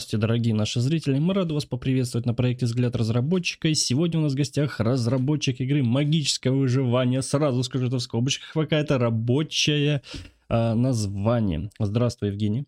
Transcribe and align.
Здравствуйте, 0.00 0.22
дорогие 0.22 0.54
наши 0.54 0.80
зрители. 0.80 1.18
Мы 1.18 1.34
рады 1.34 1.52
вас 1.52 1.66
поприветствовать 1.66 2.24
на 2.24 2.32
проекте 2.32 2.64
«Взгляд 2.64 2.96
разработчика». 2.96 3.68
И 3.68 3.74
сегодня 3.74 4.18
у 4.18 4.22
нас 4.22 4.32
в 4.32 4.34
гостях 4.34 4.80
разработчик 4.80 5.60
игры 5.60 5.82
«Магическое 5.82 6.48
выживание». 6.48 7.20
Сразу 7.20 7.62
скажу, 7.62 7.88
это 7.88 7.96
в 7.96 8.00
скобочках 8.00 8.50
какая-то 8.54 8.96
рабочее 8.96 10.00
э, 10.48 10.72
название. 10.72 11.68
Здравствуй, 11.78 12.30
Евгений. 12.30 12.64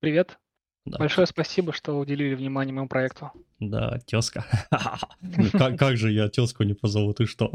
Привет. 0.00 0.38
Да. 0.84 0.98
Большое 0.98 1.26
спасибо, 1.26 1.72
что 1.72 1.98
уделили 1.98 2.34
внимание 2.34 2.74
моему 2.74 2.88
проекту. 2.88 3.30
Да, 3.58 3.98
тезка. 4.06 4.44
Ну, 5.22 5.50
как, 5.52 5.78
как 5.78 5.96
же 5.96 6.12
я 6.12 6.28
тезку 6.28 6.64
не 6.64 6.74
позову, 6.74 7.14
ты 7.14 7.24
что? 7.24 7.50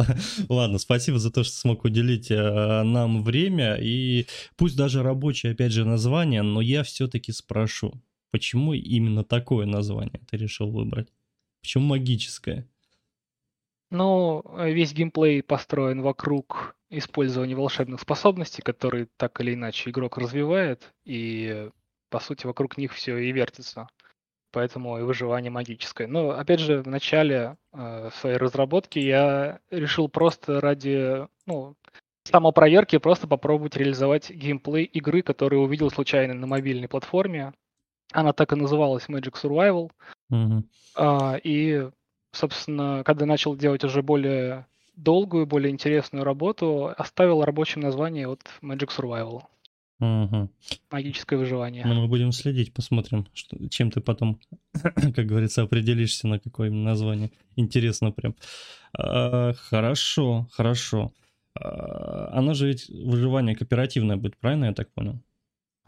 Ладно, 0.49 0.79
спасибо 0.79 1.20
за 1.20 1.29
то, 1.29 1.43
что 1.43 1.55
смог 1.55 1.85
уделить 1.85 2.31
э, 2.31 2.81
нам 2.81 3.21
время. 3.21 3.75
И 3.75 4.25
пусть 4.57 4.75
даже 4.75 5.03
рабочее, 5.03 5.52
опять 5.52 5.71
же, 5.71 5.85
название, 5.85 6.41
но 6.41 6.61
я 6.61 6.81
все-таки 6.81 7.31
спрошу, 7.31 7.93
почему 8.31 8.73
именно 8.73 9.23
такое 9.23 9.66
название 9.66 10.21
ты 10.30 10.38
решил 10.38 10.72
выбрать? 10.72 11.09
Почему 11.62 11.85
магическое? 11.85 12.67
Ну, 13.91 14.44
весь 14.58 14.94
геймплей 14.94 15.44
построен 15.44 16.02
вокруг 16.02 16.75
использования 16.89 17.55
волшебных 17.55 18.02
способностей, 18.02 18.62
которые 18.62 19.08
так 19.17 19.39
или 19.41 19.53
иначе 19.53 19.89
игрок 19.89 20.17
развивает, 20.17 20.94
и 21.03 21.70
по 22.12 22.20
сути, 22.20 22.45
вокруг 22.45 22.77
них 22.77 22.94
все 22.94 23.17
и 23.17 23.31
вертится. 23.31 23.88
Поэтому 24.52 25.00
и 25.00 25.03
выживание 25.03 25.50
магическое. 25.50 26.08
Но, 26.08 26.31
опять 26.31 26.59
же, 26.59 26.84
в 26.84 26.88
начале 26.88 27.58
э, 27.72 28.09
своей 28.13 28.36
разработки 28.36 29.00
я 29.00 29.59
решил 29.70 30.09
просто 30.09 30.59
ради 30.59 31.25
ну, 31.45 31.77
самопроверки 32.25 32.98
просто 32.98 33.27
попробовать 33.27 33.77
реализовать 33.77 34.30
геймплей 34.30 34.83
игры, 34.83 35.22
которую 35.22 35.61
увидел 35.61 35.89
случайно 35.89 36.33
на 36.33 36.48
мобильной 36.48 36.89
платформе. 36.89 37.53
Она 38.12 38.34
так 38.34 38.54
и 38.54 38.56
называлась 38.56 39.08
Magic 39.08 39.34
Survival. 39.42 39.92
Mm-hmm. 40.31 40.64
А, 40.95 41.36
и, 41.44 41.90
собственно, 42.31 43.04
когда 43.06 43.26
начал 43.26 43.56
делать 43.56 43.84
уже 43.84 44.02
более 44.02 44.66
долгую, 44.95 45.48
более 45.48 45.72
интересную 45.72 46.23
работу, 46.23 46.94
оставил 46.98 47.44
рабочее 47.44 47.84
название 47.84 48.28
вот 48.28 48.42
Magic 48.62 48.89
Survival. 48.98 49.44
Угу. 50.02 50.50
Магическое 50.89 51.38
выживание. 51.38 51.86
Ну, 51.86 51.94
мы 51.94 52.08
будем 52.08 52.32
следить, 52.32 52.73
посмотрим, 52.73 53.28
что, 53.34 53.56
чем 53.70 53.92
ты 53.92 54.02
потом, 54.02 54.39
как 55.16 55.26
говорится, 55.28 55.62
определишься 55.62 56.28
на 56.28 56.39
какое 56.39 56.72
название. 56.72 57.30
Интересно 57.56 58.12
прям. 58.12 58.36
А, 58.98 59.54
хорошо, 59.54 60.48
хорошо. 60.54 61.14
А, 61.54 62.32
оно 62.34 62.56
же 62.56 62.67
ведь 62.67 62.89
выживание 62.89 63.56
кооперативное 63.56 64.17
будет, 64.17 64.38
правильно 64.38 64.66
я 64.66 64.73
так 64.73 64.92
понял? 64.92 65.22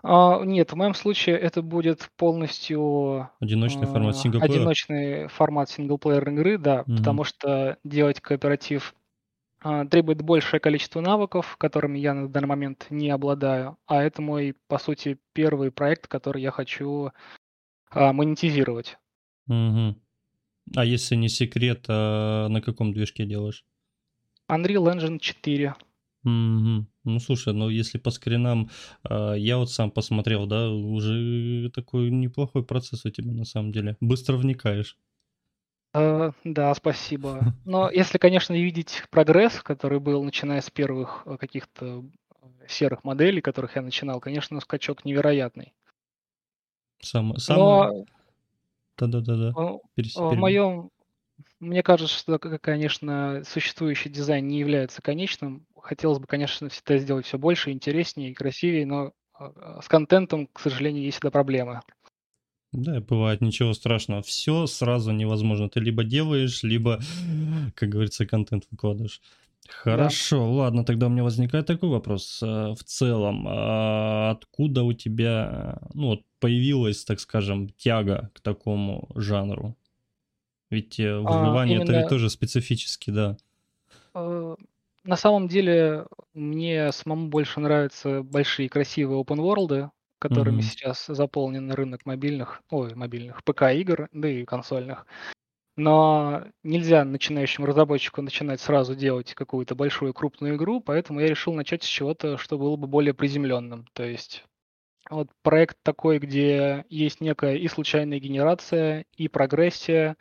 А, 0.04 0.44
нет, 0.44 0.72
в 0.72 0.76
моем 0.76 0.94
случае 0.94 1.38
это 1.38 1.62
будет 1.62 2.10
полностью 2.18 3.30
одиночный 3.40 3.88
формат 3.88 4.18
синглплеера. 4.18 4.54
Одиночный 4.54 5.28
формат 5.28 5.70
синглплеер 5.70 6.30
игры, 6.30 6.58
да, 6.58 6.82
угу. 6.82 6.98
потому 6.98 7.24
что 7.24 7.78
делать 7.86 8.20
кооператив 8.20 8.94
а, 9.62 9.86
требует 9.86 10.22
большее 10.22 10.60
количество 10.60 11.00
навыков, 11.00 11.56
которыми 11.58 12.00
я 12.00 12.14
на 12.14 12.28
данный 12.28 12.48
момент 12.48 12.88
не 12.90 13.10
обладаю, 13.10 13.78
а 13.88 14.04
это 14.04 14.22
мой, 14.22 14.56
по 14.68 14.78
сути, 14.78 15.18
первый 15.32 15.72
проект, 15.72 16.08
который 16.08 16.42
я 16.42 16.52
хочу 16.52 17.12
а, 17.90 18.12
монетизировать. 18.12 18.98
Угу. 19.48 19.96
А 20.76 20.86
если 20.86 21.16
не 21.16 21.30
секрет, 21.30 21.86
а 21.88 22.50
на 22.50 22.62
каком 22.62 22.92
движке 22.92 23.26
делаешь? 23.26 23.64
Unreal 24.52 24.94
Engine 24.94 25.20
4. 25.20 25.76
Угу. 26.26 26.88
Ну 27.06 27.20
слушай, 27.20 27.54
ну 27.54 27.70
если 27.70 27.98
по 27.98 28.12
скринам, 28.12 28.70
э, 29.10 29.36
я 29.38 29.58
вот 29.58 29.70
сам 29.70 29.92
посмотрел, 29.92 30.46
да, 30.46 30.70
уже 30.70 31.70
такой 31.72 32.10
неплохой 32.10 32.64
процесс 32.64 33.06
у 33.06 33.10
тебя 33.10 33.32
на 33.32 33.46
самом 33.46 33.72
деле. 33.72 33.98
Быстро 34.00 34.38
вникаешь. 34.38 34.98
Э, 35.94 36.32
да, 36.44 36.74
спасибо. 36.74 37.54
Но 37.66 37.90
если, 37.92 38.18
конечно, 38.18 38.54
видеть 38.54 39.04
прогресс, 39.12 39.62
который 39.62 40.00
был, 40.00 40.24
начиная 40.24 40.62
с 40.62 40.70
первых 40.70 41.24
э, 41.26 41.38
каких-то 41.38 42.04
э, 42.42 42.46
серых 42.68 43.04
моделей, 43.04 43.42
которых 43.42 43.76
я 43.76 43.82
начинал, 43.82 44.20
конечно, 44.20 44.60
скачок 44.60 45.06
невероятный. 45.06 45.74
Сам, 47.00 47.38
самое... 47.38 48.06
Да-да-да-да. 48.98 49.52
В 49.52 50.36
моем... 50.36 50.90
Мне 51.64 51.82
кажется, 51.82 52.18
что, 52.18 52.38
конечно, 52.40 53.42
существующий 53.46 54.10
дизайн 54.10 54.46
не 54.48 54.60
является 54.60 55.02
конечным. 55.02 55.66
Хотелось 55.80 56.20
бы, 56.20 56.28
конечно, 56.28 56.68
всегда 56.68 56.98
сделать 56.98 57.26
все 57.26 57.38
больше, 57.38 57.72
интереснее 57.72 58.32
и 58.32 58.34
красивее, 58.34 58.86
но 58.86 59.14
с 59.82 59.88
контентом, 59.88 60.48
к 60.48 60.60
сожалению, 60.60 61.04
есть 61.04 61.16
всегда 61.16 61.32
проблемы. 61.32 61.80
Да, 62.74 63.00
бывает, 63.00 63.40
ничего 63.40 63.74
страшного. 63.74 64.22
Все 64.24 64.66
сразу 64.68 65.14
невозможно. 65.14 65.70
Ты 65.70 65.80
либо 65.80 66.04
делаешь, 66.04 66.64
либо, 66.64 67.00
как 67.76 67.90
говорится, 67.90 68.26
контент 68.26 68.66
выкладываешь. 68.70 69.22
Хорошо, 69.70 70.40
да. 70.40 70.52
ладно, 70.52 70.84
тогда 70.84 71.08
у 71.08 71.10
меня 71.10 71.24
возникает 71.24 71.66
такой 71.66 71.88
вопрос. 71.88 72.42
Э, 72.44 72.74
в 72.74 72.84
целом, 72.84 73.46
а 73.48 74.32
откуда 74.32 74.84
у 74.84 74.92
тебя 74.92 75.80
ну, 75.94 76.08
вот 76.08 76.24
появилась, 76.42 77.06
так 77.06 77.22
скажем, 77.22 77.70
тяга 77.70 78.30
к 78.34 78.42
такому 78.42 79.10
жанру? 79.16 79.78
Ведь 80.74 81.00
э, 81.00 81.08
а, 81.08 81.22
выживание 81.22 81.78
а, 81.78 81.82
именно... 81.82 81.92
это 81.92 82.00
ведь 82.00 82.10
тоже 82.10 82.30
специфически, 82.30 83.12
да. 83.12 83.38
Э, 84.16 84.56
на 85.04 85.16
самом 85.16 85.48
деле, 85.48 86.06
мне 86.34 86.92
самому 86.92 87.28
больше 87.28 87.60
нравятся 87.60 88.24
большие 88.24 88.70
красивые 88.70 89.22
open 89.22 89.38
world, 89.38 89.90
которыми 90.20 90.58
Мгм. 90.58 90.64
сейчас 90.64 91.06
заполнен 91.08 91.72
рынок 91.72 92.06
мобильных, 92.06 92.62
ой, 92.70 92.96
мобильных 92.96 93.44
ПК-игр, 93.44 94.08
да 94.14 94.30
и 94.30 94.46
консольных. 94.46 95.06
Но 95.76 96.46
нельзя 96.64 97.04
начинающему 97.04 97.66
разработчику 97.66 98.22
начинать 98.22 98.62
сразу 98.62 98.96
делать 98.96 99.34
какую-то 99.34 99.76
большую 99.76 100.14
крупную 100.14 100.56
игру, 100.56 100.82
поэтому 100.82 101.20
я 101.20 101.28
решил 101.28 101.54
начать 101.54 101.84
с 101.84 101.88
чего-то, 101.88 102.38
что 102.38 102.58
было 102.58 102.76
бы 102.76 102.88
более 102.88 103.14
приземленным. 103.14 103.88
То 103.94 104.04
есть 104.04 104.44
вот 105.10 105.30
проект 105.42 105.78
такой, 105.84 106.20
где 106.20 106.86
есть 106.90 107.22
некая 107.22 107.56
и 107.56 107.68
случайная 107.68 108.20
генерация, 108.20 109.06
и 109.18 109.28
прогрессия, 109.28 110.16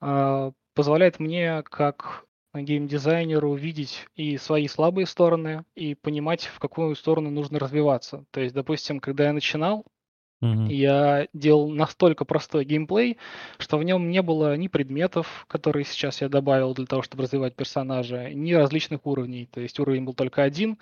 позволяет 0.00 1.20
мне 1.20 1.62
как 1.64 2.24
геймдизайнеру 2.54 3.54
видеть 3.54 4.06
и 4.14 4.36
свои 4.36 4.68
слабые 4.68 5.06
стороны, 5.06 5.64
и 5.74 5.94
понимать, 5.94 6.44
в 6.44 6.58
какую 6.58 6.94
сторону 6.94 7.30
нужно 7.30 7.58
развиваться. 7.58 8.24
То 8.30 8.40
есть, 8.40 8.54
допустим, 8.54 9.00
когда 9.00 9.26
я 9.26 9.32
начинал, 9.32 9.84
mm-hmm. 10.42 10.72
я 10.72 11.28
делал 11.32 11.70
настолько 11.70 12.24
простой 12.24 12.64
геймплей, 12.64 13.18
что 13.58 13.78
в 13.78 13.84
нем 13.84 14.10
не 14.10 14.22
было 14.22 14.56
ни 14.56 14.68
предметов, 14.68 15.44
которые 15.48 15.84
сейчас 15.84 16.20
я 16.20 16.28
добавил 16.28 16.74
для 16.74 16.86
того, 16.86 17.02
чтобы 17.02 17.24
развивать 17.24 17.54
персонажа, 17.54 18.30
ни 18.30 18.52
различных 18.52 19.06
уровней. 19.06 19.46
То 19.46 19.60
есть 19.60 19.78
уровень 19.78 20.04
был 20.04 20.14
только 20.14 20.42
один. 20.42 20.78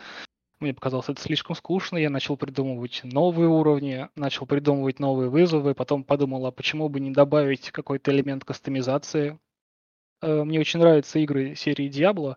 Мне 0.61 0.72
показалось 0.72 1.09
это 1.09 1.21
слишком 1.21 1.55
скучно, 1.55 1.99
я 1.99 2.09
начал 2.09 2.37
придумывать 2.37 3.03
новые 3.05 3.49
уровни, 3.49 4.09
начал 4.15 4.47
придумывать 4.47 4.99
новые 4.99 5.28
вызовы, 5.28 5.75
потом 5.75 6.03
подумал, 6.03 6.47
а 6.47 6.50
почему 6.50 6.89
бы 6.89 6.99
не 6.99 7.11
добавить 7.11 7.71
какой-то 7.71 8.11
элемент 8.11 8.44
кастомизации, 8.44 9.39
Э, 10.22 10.44
мне 10.44 10.61
очень 10.61 10.81
нравятся 10.81 11.19
игры 11.19 11.55
серии 11.55 11.91
Diablo, 11.91 12.37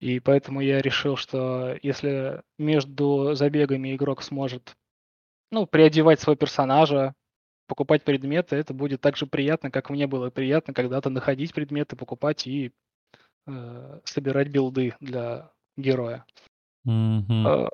и 0.00 0.20
поэтому 0.20 0.60
я 0.60 0.80
решил, 0.80 1.16
что 1.16 1.76
если 1.82 2.42
между 2.58 3.34
забегами 3.34 3.94
игрок 3.94 4.22
сможет 4.22 4.76
ну, 5.50 5.66
приодевать 5.66 6.20
своего 6.20 6.36
персонажа, 6.36 7.14
покупать 7.66 8.04
предметы, 8.04 8.56
это 8.56 8.74
будет 8.74 9.00
так 9.00 9.16
же 9.16 9.26
приятно, 9.26 9.70
как 9.70 9.90
мне 9.90 10.06
было 10.06 10.30
приятно 10.30 10.74
когда-то 10.74 11.10
находить 11.10 11.54
предметы, 11.54 11.96
покупать 11.96 12.46
и 12.46 12.72
э, 13.46 14.00
собирать 14.04 14.48
билды 14.48 14.94
для 15.00 15.52
героя. 15.76 16.24
Э, 16.86 17.68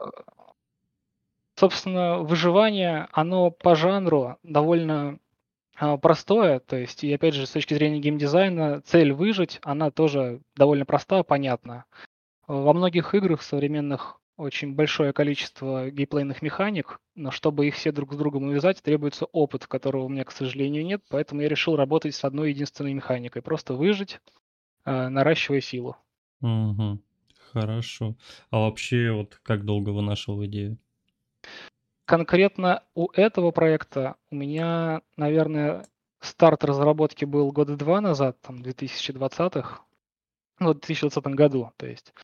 собственно, 1.56 2.18
выживание, 2.18 3.08
оно 3.12 3.50
по 3.50 3.74
жанру 3.74 4.38
довольно 4.42 5.18
а, 5.78 5.98
простое, 5.98 6.60
то 6.60 6.76
есть, 6.76 7.04
и 7.04 7.12
опять 7.12 7.34
же, 7.34 7.46
с 7.46 7.50
точки 7.50 7.74
зрения 7.74 8.00
геймдизайна, 8.00 8.80
цель 8.82 9.12
выжить, 9.12 9.58
она 9.62 9.90
тоже 9.90 10.40
довольно 10.54 10.86
проста, 10.86 11.22
понятна. 11.22 11.84
Во 12.46 12.72
многих 12.72 13.14
играх 13.14 13.42
современных 13.42 14.18
очень 14.36 14.74
большое 14.74 15.12
количество 15.12 15.90
геймплейных 15.90 16.42
механик, 16.42 17.00
но 17.14 17.30
чтобы 17.30 17.66
их 17.66 17.74
все 17.74 17.90
друг 17.92 18.12
с 18.12 18.16
другом 18.16 18.44
увязать, 18.44 18.82
требуется 18.82 19.26
опыт, 19.26 19.66
которого 19.66 20.04
у 20.04 20.08
меня, 20.08 20.24
к 20.24 20.30
сожалению, 20.30 20.84
нет, 20.84 21.02
поэтому 21.08 21.40
я 21.42 21.48
решил 21.48 21.76
работать 21.76 22.14
с 22.14 22.24
одной 22.24 22.50
единственной 22.50 22.94
механикой, 22.94 23.42
просто 23.42 23.74
выжить, 23.74 24.20
э, 24.84 25.08
наращивая 25.08 25.60
силу. 25.60 25.96
Угу. 26.42 27.00
Хорошо. 27.52 28.16
А 28.50 28.60
вообще, 28.60 29.12
вот 29.12 29.38
как 29.42 29.64
долго 29.64 29.90
вынашивал 29.90 30.44
идею? 30.44 30.78
конкретно 32.06 32.84
у 32.94 33.10
этого 33.10 33.50
проекта 33.50 34.16
у 34.30 34.36
меня, 34.36 35.02
наверное, 35.16 35.86
старт 36.20 36.64
разработки 36.64 37.24
был 37.26 37.52
года 37.52 37.76
два 37.76 38.00
назад, 38.00 38.40
там, 38.40 38.62
2020-х, 38.62 39.82
ну, 40.58 40.70
в 40.70 40.74
2020 40.74 41.26
году, 41.34 41.72
то 41.76 41.86
есть. 41.86 42.14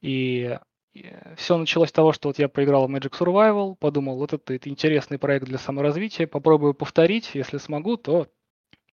И 0.00 0.58
все 1.36 1.58
началось 1.58 1.90
с 1.90 1.92
того, 1.92 2.12
что 2.12 2.28
вот 2.28 2.38
я 2.38 2.48
поиграл 2.48 2.88
в 2.88 2.90
Magic 2.94 3.12
Survival, 3.12 3.76
подумал, 3.76 4.16
вот 4.16 4.32
это, 4.32 4.54
это 4.54 4.68
интересный 4.70 5.18
проект 5.18 5.44
для 5.44 5.58
саморазвития, 5.58 6.26
попробую 6.26 6.74
повторить, 6.74 7.34
если 7.34 7.58
смогу, 7.58 7.98
то 7.98 8.28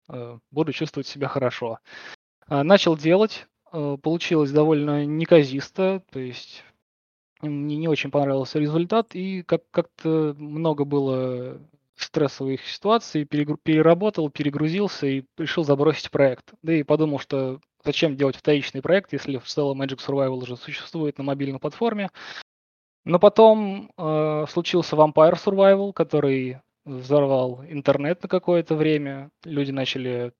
э, 0.08 0.38
буду 0.52 0.72
чувствовать 0.72 1.08
себя 1.08 1.26
хорошо. 1.26 1.80
А, 2.46 2.62
начал 2.62 2.96
делать, 2.96 3.48
получилось 3.70 4.50
довольно 4.50 5.04
неказисто, 5.04 6.02
то 6.10 6.18
есть 6.18 6.64
мне 7.40 7.76
не 7.76 7.88
очень 7.88 8.10
понравился 8.10 8.58
результат, 8.58 9.14
и 9.14 9.42
как- 9.42 9.70
как-то 9.70 10.34
много 10.38 10.84
было 10.84 11.60
стрессовых 11.96 12.64
ситуаций, 12.66 13.24
переработал, 13.24 14.30
перегрузился 14.30 15.06
и 15.06 15.24
решил 15.36 15.64
забросить 15.64 16.10
проект. 16.10 16.52
Да 16.62 16.72
и 16.72 16.82
подумал, 16.82 17.18
что 17.18 17.60
зачем 17.84 18.16
делать 18.16 18.36
вторичный 18.36 18.82
проект, 18.82 19.12
если 19.12 19.38
в 19.38 19.44
целом 19.44 19.82
Magic 19.82 19.98
Survival 19.98 20.42
уже 20.42 20.56
существует 20.56 21.18
на 21.18 21.24
мобильной 21.24 21.58
платформе. 21.58 22.10
Но 23.04 23.18
потом 23.18 23.90
э, 23.96 24.44
случился 24.48 24.96
Vampire 24.96 25.34
Survival, 25.34 25.92
который 25.92 26.58
взорвал 26.84 27.64
интернет 27.68 28.22
на 28.22 28.28
какое-то 28.28 28.74
время. 28.74 29.30
Люди 29.44 29.70
начали 29.70 30.32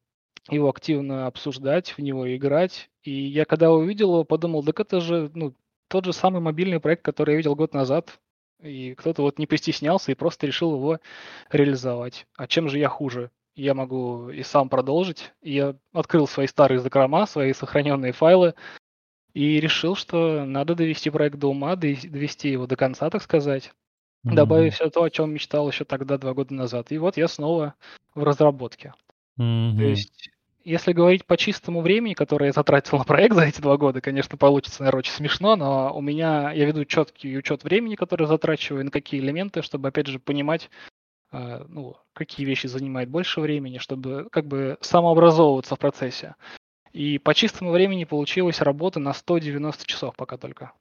его 0.51 0.69
активно 0.69 1.27
обсуждать, 1.27 1.91
в 1.97 2.01
него 2.01 2.35
играть. 2.35 2.91
И 3.03 3.11
я 3.11 3.45
когда 3.45 3.71
увидел 3.73 4.11
его, 4.11 4.25
подумал, 4.25 4.63
так 4.65 4.81
это 4.81 5.01
же 5.01 5.31
ну, 5.35 5.55
тот 5.89 6.05
же 6.05 6.13
самый 6.13 6.41
мобильный 6.41 6.81
проект, 6.81 7.03
который 7.03 7.33
я 7.33 7.37
видел 7.37 7.55
год 7.55 7.75
назад. 7.75 8.19
И 8.63 8.95
кто-то 8.95 9.23
вот 9.23 9.39
не 9.39 9.47
постеснялся 9.47 10.11
и 10.11 10.17
просто 10.17 10.47
решил 10.47 10.75
его 10.75 10.99
реализовать. 11.51 12.27
А 12.37 12.47
чем 12.47 12.69
же 12.69 12.79
я 12.79 12.89
хуже? 12.89 13.31
Я 13.55 13.75
могу 13.75 14.31
и 14.31 14.43
сам 14.43 14.69
продолжить. 14.69 15.33
Я 15.43 15.77
открыл 15.93 16.27
свои 16.27 16.47
старые 16.47 16.81
закрома, 16.81 17.27
свои 17.27 17.53
сохраненные 17.53 18.13
файлы, 18.13 18.55
и 19.35 19.61
решил, 19.61 19.95
что 19.95 20.45
надо 20.45 20.75
довести 20.75 21.11
проект 21.11 21.39
до 21.39 21.49
ума, 21.49 21.77
довести 21.77 22.51
его 22.51 22.67
до 22.67 22.77
конца, 22.77 23.11
так 23.11 23.23
сказать, 23.23 23.73
mm-hmm. 24.27 24.35
добавив 24.35 24.75
все 24.75 24.91
то, 24.91 25.03
о 25.03 25.11
чем 25.11 25.33
мечтал 25.33 25.69
еще 25.69 25.85
тогда, 25.85 26.19
два 26.19 26.35
года 26.35 26.55
назад. 26.55 26.91
И 26.93 26.99
вот 26.99 27.17
я 27.17 27.29
снова 27.29 27.75
в 28.15 28.23
разработке. 28.23 28.95
Mm-hmm. 29.39 29.77
То 29.77 29.83
есть 29.83 30.31
если 30.69 30.93
говорить 30.93 31.25
по 31.25 31.39
чистому 31.39 31.81
времени, 31.81 32.13
которое 32.13 32.47
я 32.47 32.53
затратил 32.53 32.99
на 32.99 33.05
проект 33.05 33.35
за 33.35 33.45
эти 33.45 33.61
два 33.61 33.79
года, 33.79 34.03
конечно, 34.03 34.37
получится, 34.37 34.83
наверное, 34.83 34.99
очень 34.99 35.15
смешно, 35.15 35.57
но 35.57 35.97
у 35.97 36.03
меня, 36.03 36.53
я 36.53 36.67
веду 36.67 36.85
четкий 36.85 37.39
учет 37.39 37.65
времени, 37.65 37.95
который 37.95 38.27
затрачиваю, 38.27 38.85
на 38.85 38.91
какие 38.91 39.21
элементы, 39.21 39.63
чтобы, 39.63 39.89
опять 39.89 40.09
же, 40.09 40.19
понимать, 40.19 40.69
э, 41.33 41.65
ну, 41.69 41.97
какие 42.13 42.45
вещи 42.45 42.67
занимают 42.67 43.09
больше 43.09 43.41
времени, 43.41 43.79
чтобы 43.79 44.29
как 44.31 44.47
бы 44.47 44.77
самообразовываться 44.83 45.75
в 45.75 45.79
процессе. 45.79 46.35
И 46.93 47.19
по 47.19 47.35
чистому 47.35 47.71
времени 47.71 48.05
получилась 48.05 48.61
работа 48.61 49.01
на 49.01 49.15
190 49.15 49.87
часов 49.87 50.17
пока 50.17 50.37
только. 50.37 50.73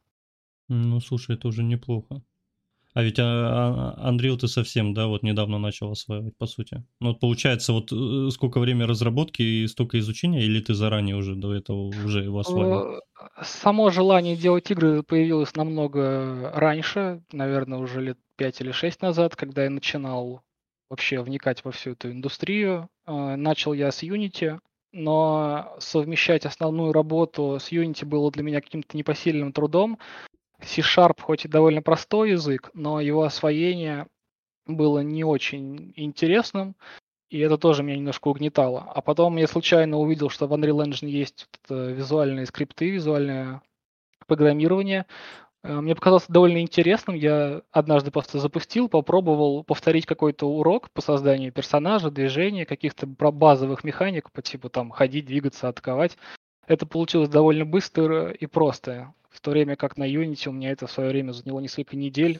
Ну, 0.67 0.99
слушай, 0.99 1.35
это 1.35 1.47
уже 1.47 1.63
неплохо. 1.63 2.21
А 2.97 3.03
ведь 3.03 3.19
а, 3.19 3.93
а, 3.95 4.11
Unreal 4.11 4.37
ты 4.37 4.47
совсем, 4.47 4.95
да, 4.95 5.05
вот 5.05 5.21
недавно 5.21 5.59
начал 5.59 5.91
осваивать, 5.91 6.35
по 6.35 6.47
сути. 6.47 6.83
Ну, 6.99 7.09
вот 7.09 7.19
получается, 7.19 7.71
вот 7.71 7.91
э, 7.91 8.31
сколько 8.31 8.59
времени 8.59 8.85
разработки 8.85 9.43
и 9.43 9.67
столько 9.67 9.99
изучения, 9.99 10.41
или 10.41 10.59
ты 10.61 10.73
заранее 10.73 11.15
уже 11.15 11.35
до 11.35 11.53
этого 11.53 11.89
уже 12.03 12.23
его 12.23 12.39
освоил? 12.39 12.95
Э, 12.95 12.99
само 13.43 13.91
желание 13.91 14.35
делать 14.35 14.71
игры 14.71 15.03
появилось 15.03 15.55
намного 15.55 16.51
раньше, 16.55 17.21
наверное, 17.31 17.77
уже 17.77 18.01
лет 18.01 18.17
5 18.35 18.61
или 18.61 18.71
6 18.71 19.03
назад, 19.03 19.35
когда 19.35 19.65
я 19.65 19.69
начинал 19.69 20.41
вообще 20.89 21.21
вникать 21.21 21.63
во 21.63 21.69
всю 21.69 21.91
эту 21.91 22.09
индустрию. 22.09 22.89
Э, 23.05 23.35
начал 23.35 23.73
я 23.73 23.91
с 23.91 24.01
Unity, 24.01 24.57
но 24.91 25.75
совмещать 25.77 26.47
основную 26.47 26.93
работу 26.93 27.59
с 27.61 27.71
Unity 27.71 28.05
было 28.05 28.31
для 28.31 28.41
меня 28.41 28.59
каким-то 28.59 28.97
непосильным 28.97 29.53
трудом, 29.53 29.99
C-Sharp 30.61 31.21
хоть 31.21 31.45
и 31.45 31.47
довольно 31.47 31.81
простой 31.81 32.31
язык, 32.31 32.71
но 32.73 32.99
его 32.99 33.23
освоение 33.23 34.07
было 34.65 34.99
не 34.99 35.23
очень 35.23 35.93
интересным, 35.95 36.75
и 37.29 37.39
это 37.39 37.57
тоже 37.57 37.83
меня 37.83 37.97
немножко 37.97 38.29
угнетало. 38.29 38.89
А 38.93 39.01
потом 39.01 39.37
я 39.37 39.47
случайно 39.47 39.97
увидел, 39.97 40.29
что 40.29 40.47
в 40.47 40.53
Unreal 40.53 40.85
Engine 40.85 41.07
есть 41.07 41.47
визуальные 41.69 42.45
скрипты, 42.45 42.89
визуальное 42.89 43.61
программирование. 44.27 45.05
Э, 45.63 45.81
мне 45.81 45.95
показалось 45.95 46.25
довольно 46.27 46.61
интересным. 46.61 47.15
Я 47.15 47.63
однажды 47.71 48.11
просто 48.11 48.39
запустил, 48.39 48.87
попробовал 48.87 49.63
повторить 49.63 50.05
какой-то 50.05 50.47
урок 50.47 50.89
по 50.91 51.01
созданию 51.01 51.51
персонажа, 51.51 52.11
движения, 52.11 52.65
каких-то 52.65 53.07
базовых 53.07 53.83
механик, 53.83 54.31
по 54.31 54.41
типу 54.41 54.69
там 54.69 54.91
ходить, 54.91 55.25
двигаться, 55.25 55.67
атаковать. 55.67 56.17
Это 56.65 56.85
получилось 56.85 57.29
довольно 57.29 57.65
быстро 57.65 58.31
и 58.31 58.45
просто. 58.45 59.13
В 59.37 59.41
то 59.41 59.51
время 59.51 59.75
как 59.75 59.97
на 59.97 60.11
Unity 60.11 60.49
у 60.49 60.51
меня 60.51 60.71
это 60.71 60.87
в 60.87 60.91
свое 60.91 61.11
время 61.11 61.31
заняло 61.31 61.59
несколько 61.59 61.95
недель, 61.95 62.39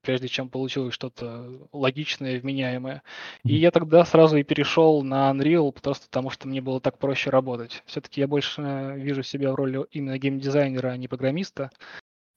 прежде 0.00 0.26
чем 0.26 0.48
получилось 0.48 0.92
что-то 0.92 1.68
логичное, 1.70 2.40
вменяемое. 2.40 3.04
И 3.44 3.54
я 3.54 3.70
тогда 3.70 4.04
сразу 4.04 4.36
и 4.36 4.42
перешел 4.42 5.04
на 5.04 5.30
Unreal, 5.30 5.70
просто 5.80 6.06
потому 6.08 6.30
что 6.30 6.48
мне 6.48 6.60
было 6.60 6.80
так 6.80 6.98
проще 6.98 7.30
работать. 7.30 7.84
Все-таки 7.86 8.20
я 8.20 8.26
больше 8.26 8.94
вижу 8.96 9.22
себя 9.22 9.52
в 9.52 9.54
роли 9.54 9.86
именно 9.92 10.18
геймдизайнера, 10.18 10.88
а 10.88 10.96
не 10.96 11.06
программиста. 11.06 11.70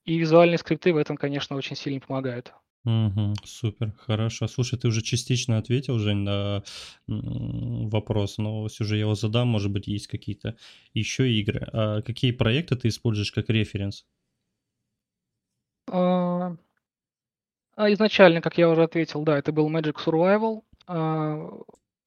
И 0.04 0.16
визуальные 0.16 0.58
скрипты 0.58 0.92
в 0.92 0.96
этом, 0.96 1.16
конечно, 1.16 1.56
очень 1.56 1.74
сильно 1.74 1.98
помогают. 1.98 2.52
Угу, 2.88 3.34
супер, 3.44 3.92
хорошо. 3.98 4.48
Слушай, 4.48 4.78
ты 4.78 4.88
уже 4.88 5.02
частично 5.02 5.58
ответил, 5.58 5.98
Жень, 5.98 6.20
на 6.20 6.62
вопрос, 7.06 8.38
но 8.38 8.66
все 8.68 8.84
же 8.84 8.94
я 8.94 9.00
его 9.02 9.14
задам, 9.14 9.48
может 9.48 9.70
быть, 9.70 9.86
есть 9.88 10.06
какие-то 10.06 10.56
еще 10.94 11.30
игры. 11.30 11.68
А 11.74 12.00
какие 12.00 12.32
проекты 12.32 12.76
ты 12.76 12.88
используешь 12.88 13.30
как 13.30 13.50
референс? 13.50 14.06
А, 15.90 16.56
а 17.76 17.92
изначально, 17.92 18.40
как 18.40 18.56
я 18.56 18.70
уже 18.70 18.84
ответил, 18.84 19.22
да, 19.22 19.36
это 19.36 19.52
был 19.52 19.70
Magic 19.70 19.96
Survival. 20.02 20.62
А, 20.86 21.36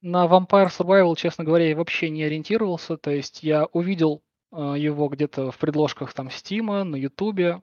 на 0.01 0.25
Vampire 0.25 0.69
Survival, 0.75 1.15
честно 1.15 1.43
говоря, 1.43 1.69
я 1.69 1.75
вообще 1.75 2.09
не 2.09 2.23
ориентировался. 2.23 2.97
То 2.97 3.11
есть 3.11 3.43
я 3.43 3.65
увидел 3.65 4.23
а, 4.51 4.73
его 4.73 5.09
где-то 5.09 5.51
в 5.51 5.59
предложках 5.59 6.13
там 6.13 6.29
Steam, 6.29 6.83
на 6.83 6.97
а, 6.97 7.61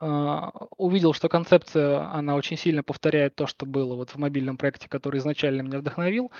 увидел, 0.00 1.12
что 1.12 1.28
концепция, 1.28 2.10
она 2.12 2.34
очень 2.34 2.56
сильно 2.56 2.82
повторяет 2.82 3.34
то, 3.34 3.46
что 3.46 3.66
было 3.66 3.94
вот 3.94 4.10
в 4.10 4.16
мобильном 4.16 4.56
проекте, 4.56 4.88
который 4.88 5.18
изначально 5.18 5.62
меня 5.62 5.78
вдохновил, 5.78 6.30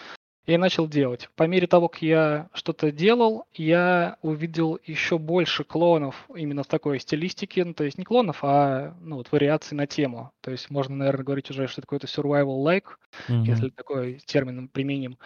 и 0.46 0.56
начал 0.56 0.87
делать. 0.88 1.28
По 1.34 1.44
мере 1.44 1.66
того, 1.66 1.88
как 1.88 2.02
я 2.02 2.48
что-то 2.52 2.93
делал, 2.93 3.46
я 3.52 4.16
увидел 4.22 4.78
еще 4.84 5.19
больше 5.19 5.64
клонов 5.64 6.25
именно 6.34 6.62
в 6.62 6.69
такой 6.69 7.00
стилистике, 7.00 7.64
ну, 7.64 7.75
то 7.75 7.84
есть 7.84 7.98
не 7.98 8.04
клонов, 8.04 8.38
а 8.43 8.94
ну, 9.00 9.17
вот 9.17 9.32
вариаций 9.32 9.76
на 9.76 9.86
тему. 9.86 10.32
То 10.41 10.53
есть 10.53 10.70
можно, 10.70 10.94
наверное, 10.94 11.24
говорить 11.24 11.50
уже, 11.50 11.67
что 11.67 11.81
это 11.81 11.88
какой-то 11.88 12.06
survival-like, 12.06 12.84
mm-hmm. 13.29 13.44
если 13.44 13.70
такой 13.70 14.20
термин 14.24 14.69
применим. 14.69 15.19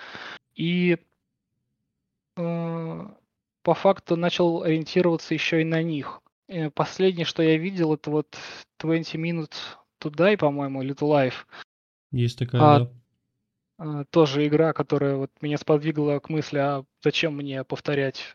И 0.54 0.96
э, 2.36 3.06
по 3.62 3.74
факту 3.74 4.16
начал 4.16 4.62
ориентироваться 4.62 5.34
еще 5.34 5.60
и 5.60 5.64
на 5.64 5.82
них. 5.82 6.22
Э, 6.50 6.68
последнее, 6.68 7.24
что 7.24 7.44
я 7.44 7.56
видел, 7.56 7.94
это 7.94 8.10
вот 8.10 8.36
20 8.80 9.14
Minutes 9.14 9.54
to 10.02 10.10
Die, 10.10 10.36
по-моему, 10.36 10.82
или 10.82 10.94
to 10.94 11.08
Life. 11.08 11.46
Есть 12.10 12.38
такая, 12.38 12.60
а, 12.60 12.78
да. 12.80 12.90
А, 13.78 14.04
тоже 14.06 14.46
игра, 14.46 14.72
которая 14.72 15.14
вот 15.14 15.30
меня 15.40 15.58
сподвигла 15.58 16.18
к 16.18 16.28
мысли, 16.28 16.58
а 16.58 16.84
зачем 17.02 17.36
мне 17.36 17.62
повторять 17.62 18.34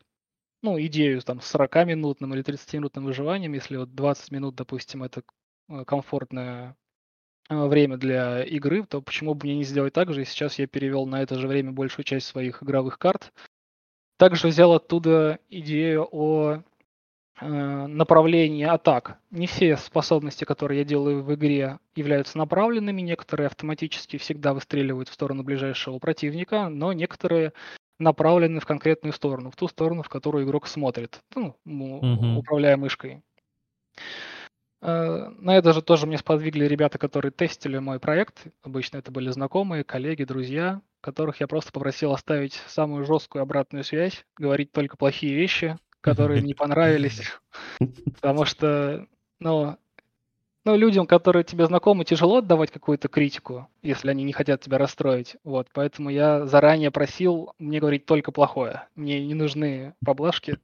ну, 0.61 0.79
идею 0.79 1.21
там 1.21 1.41
с 1.41 1.53
40-минутным 1.53 2.33
или 2.33 2.41
30-минутным 2.41 3.03
выживанием, 3.03 3.51
если 3.51 3.75
вот 3.75 3.93
20 3.93 4.31
минут, 4.31 4.55
допустим, 4.55 5.03
это 5.03 5.21
э, 5.67 5.83
комфортное 5.83 6.77
э, 7.49 7.67
время 7.67 7.97
для 7.97 8.43
игры, 8.43 8.85
то 8.85 9.01
почему 9.01 9.33
бы 9.33 9.45
мне 9.45 9.57
не 9.57 9.65
сделать 9.65 9.93
так 9.93 10.13
же? 10.13 10.21
И 10.21 10.25
сейчас 10.25 10.57
я 10.57 10.67
перевел 10.67 11.05
на 11.05 11.21
это 11.21 11.37
же 11.37 11.49
время 11.49 11.73
большую 11.73 12.05
часть 12.05 12.27
своих 12.27 12.63
игровых 12.63 12.97
карт. 12.97 13.33
Также 14.17 14.47
взял 14.47 14.71
оттуда 14.71 15.39
идею 15.49 16.07
о 16.09 16.63
Э, 17.41 17.87
направление 17.87 18.67
атак. 18.67 19.19
Не 19.29 19.47
все 19.47 19.75
способности, 19.75 20.45
которые 20.45 20.79
я 20.79 20.85
делаю 20.85 21.21
в 21.21 21.33
игре, 21.35 21.79
являются 21.95 22.37
направленными, 22.37 23.01
некоторые 23.01 23.47
автоматически 23.47 24.17
всегда 24.17 24.53
выстреливают 24.53 25.09
в 25.09 25.13
сторону 25.13 25.43
ближайшего 25.43 25.99
противника, 25.99 26.69
но 26.69 26.93
некоторые 26.93 27.51
направлены 27.99 28.59
в 28.61 28.65
конкретную 28.65 29.13
сторону, 29.13 29.51
в 29.51 29.55
ту 29.55 29.67
сторону, 29.67 30.01
в 30.01 30.09
которую 30.09 30.45
игрок 30.45 30.67
смотрит, 30.67 31.21
ну, 31.33 31.55
угу. 31.65 32.39
управляя 32.39 32.77
мышкой. 32.77 33.21
Э, 34.81 35.29
на 35.37 35.57
это 35.57 35.73
же 35.73 35.81
тоже 35.81 36.07
мне 36.07 36.17
сподвигли 36.17 36.65
ребята, 36.65 36.97
которые 36.97 37.31
тестили 37.31 37.79
мой 37.79 37.99
проект. 37.99 38.47
Обычно 38.61 38.97
это 38.97 39.11
были 39.11 39.29
знакомые, 39.29 39.83
коллеги, 39.83 40.23
друзья, 40.23 40.81
которых 41.01 41.41
я 41.41 41.47
просто 41.47 41.73
попросил 41.73 42.13
оставить 42.13 42.53
самую 42.67 43.03
жесткую 43.05 43.41
обратную 43.41 43.83
связь, 43.83 44.25
говорить 44.37 44.71
только 44.71 44.95
плохие 44.95 45.35
вещи, 45.35 45.77
которые 46.05 46.41
не 46.41 46.53
понравились. 46.53 47.21
Потому 48.13 48.45
что, 48.45 49.07
ну, 49.39 49.75
ну, 50.63 50.75
людям, 50.75 51.07
которые 51.07 51.43
тебе 51.43 51.65
знакомы, 51.65 52.05
тяжело 52.05 52.37
отдавать 52.37 52.71
какую-то 52.71 53.07
критику, 53.07 53.67
если 53.81 54.09
они 54.09 54.23
не 54.23 54.33
хотят 54.33 54.61
тебя 54.61 54.77
расстроить. 54.77 55.35
Вот, 55.43 55.67
поэтому 55.73 56.09
я 56.09 56.45
заранее 56.45 56.91
просил 56.91 57.53
мне 57.59 57.79
говорить 57.79 58.05
только 58.05 58.31
плохое. 58.31 58.87
Мне 58.95 59.25
не 59.25 59.33
нужны 59.33 59.93
поблажки. 60.03 60.57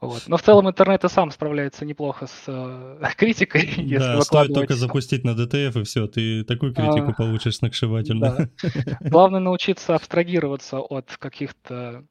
Вот. 0.00 0.24
Но 0.26 0.36
в 0.36 0.42
целом 0.42 0.68
интернет 0.68 1.02
и 1.04 1.08
сам 1.08 1.30
справляется 1.30 1.86
неплохо 1.86 2.26
с 2.26 2.44
э, 2.46 3.00
критикой, 3.16 3.62
если 3.78 3.98
Да, 3.98 4.20
стоит 4.20 4.52
только 4.52 4.74
запустить 4.74 5.24
на 5.24 5.30
DTF, 5.30 5.80
и 5.80 5.84
все, 5.84 6.06
ты 6.06 6.44
такую 6.44 6.74
критику 6.74 7.10
а, 7.10 7.14
получишь 7.14 7.56
сногсшибательно. 7.56 8.50
да. 8.62 8.98
Главное 9.00 9.40
научиться 9.40 9.94
абстрагироваться 9.94 10.80
от 10.80 11.16
каких-то 11.16 12.04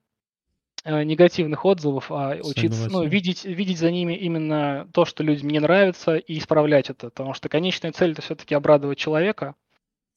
негативных 0.85 1.65
отзывов, 1.65 2.11
а 2.11 2.37
учиться, 2.43 2.89
ну, 2.89 3.05
видеть, 3.05 3.45
видеть 3.45 3.79
за 3.79 3.91
ними 3.91 4.13
именно 4.13 4.87
то, 4.93 5.05
что 5.05 5.23
людям 5.23 5.49
не 5.49 5.59
нравится, 5.59 6.17
и 6.17 6.37
исправлять 6.37 6.89
это. 6.89 7.09
Потому 7.09 7.33
что 7.33 7.49
конечная 7.49 7.91
цель 7.91 8.11
это 8.11 8.21
все-таки 8.21 8.55
обрадовать 8.55 8.97
человека. 8.97 9.55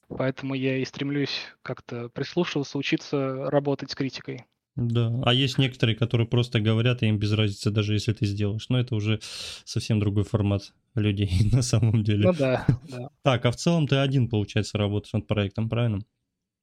Поэтому 0.09 0.55
я 0.55 0.77
и 0.79 0.85
стремлюсь 0.85 1.43
как-то 1.63 2.09
прислушиваться, 2.09 2.79
учиться 2.79 3.51
работать 3.51 3.91
с 3.91 3.95
критикой. 3.95 4.45
Да, 4.77 5.11
а 5.25 5.33
есть 5.33 5.57
некоторые, 5.57 5.97
которые 5.97 6.29
просто 6.29 6.61
говорят, 6.61 7.03
и 7.03 7.07
им 7.07 7.19
без 7.19 7.33
разницы, 7.33 7.71
даже 7.71 7.95
если 7.95 8.13
ты 8.13 8.27
сделаешь. 8.27 8.69
Но 8.69 8.79
это 8.79 8.95
уже 8.95 9.21
совсем 9.65 9.99
другой 9.99 10.25
формат 10.25 10.75
людей 10.95 11.31
на 11.53 11.63
самом 11.63 12.05
деле. 12.05 12.27
Ну 12.27 12.33
да, 12.35 12.67
да. 12.91 13.09
Так, 13.23 13.47
а 13.47 13.51
в 13.51 13.57
целом 13.57 13.89
ты 13.89 13.97
один, 13.97 14.29
получается, 14.29 14.77
работаешь 14.79 15.15
над 15.15 15.27
проектом, 15.27 15.69
правильно? 15.69 16.01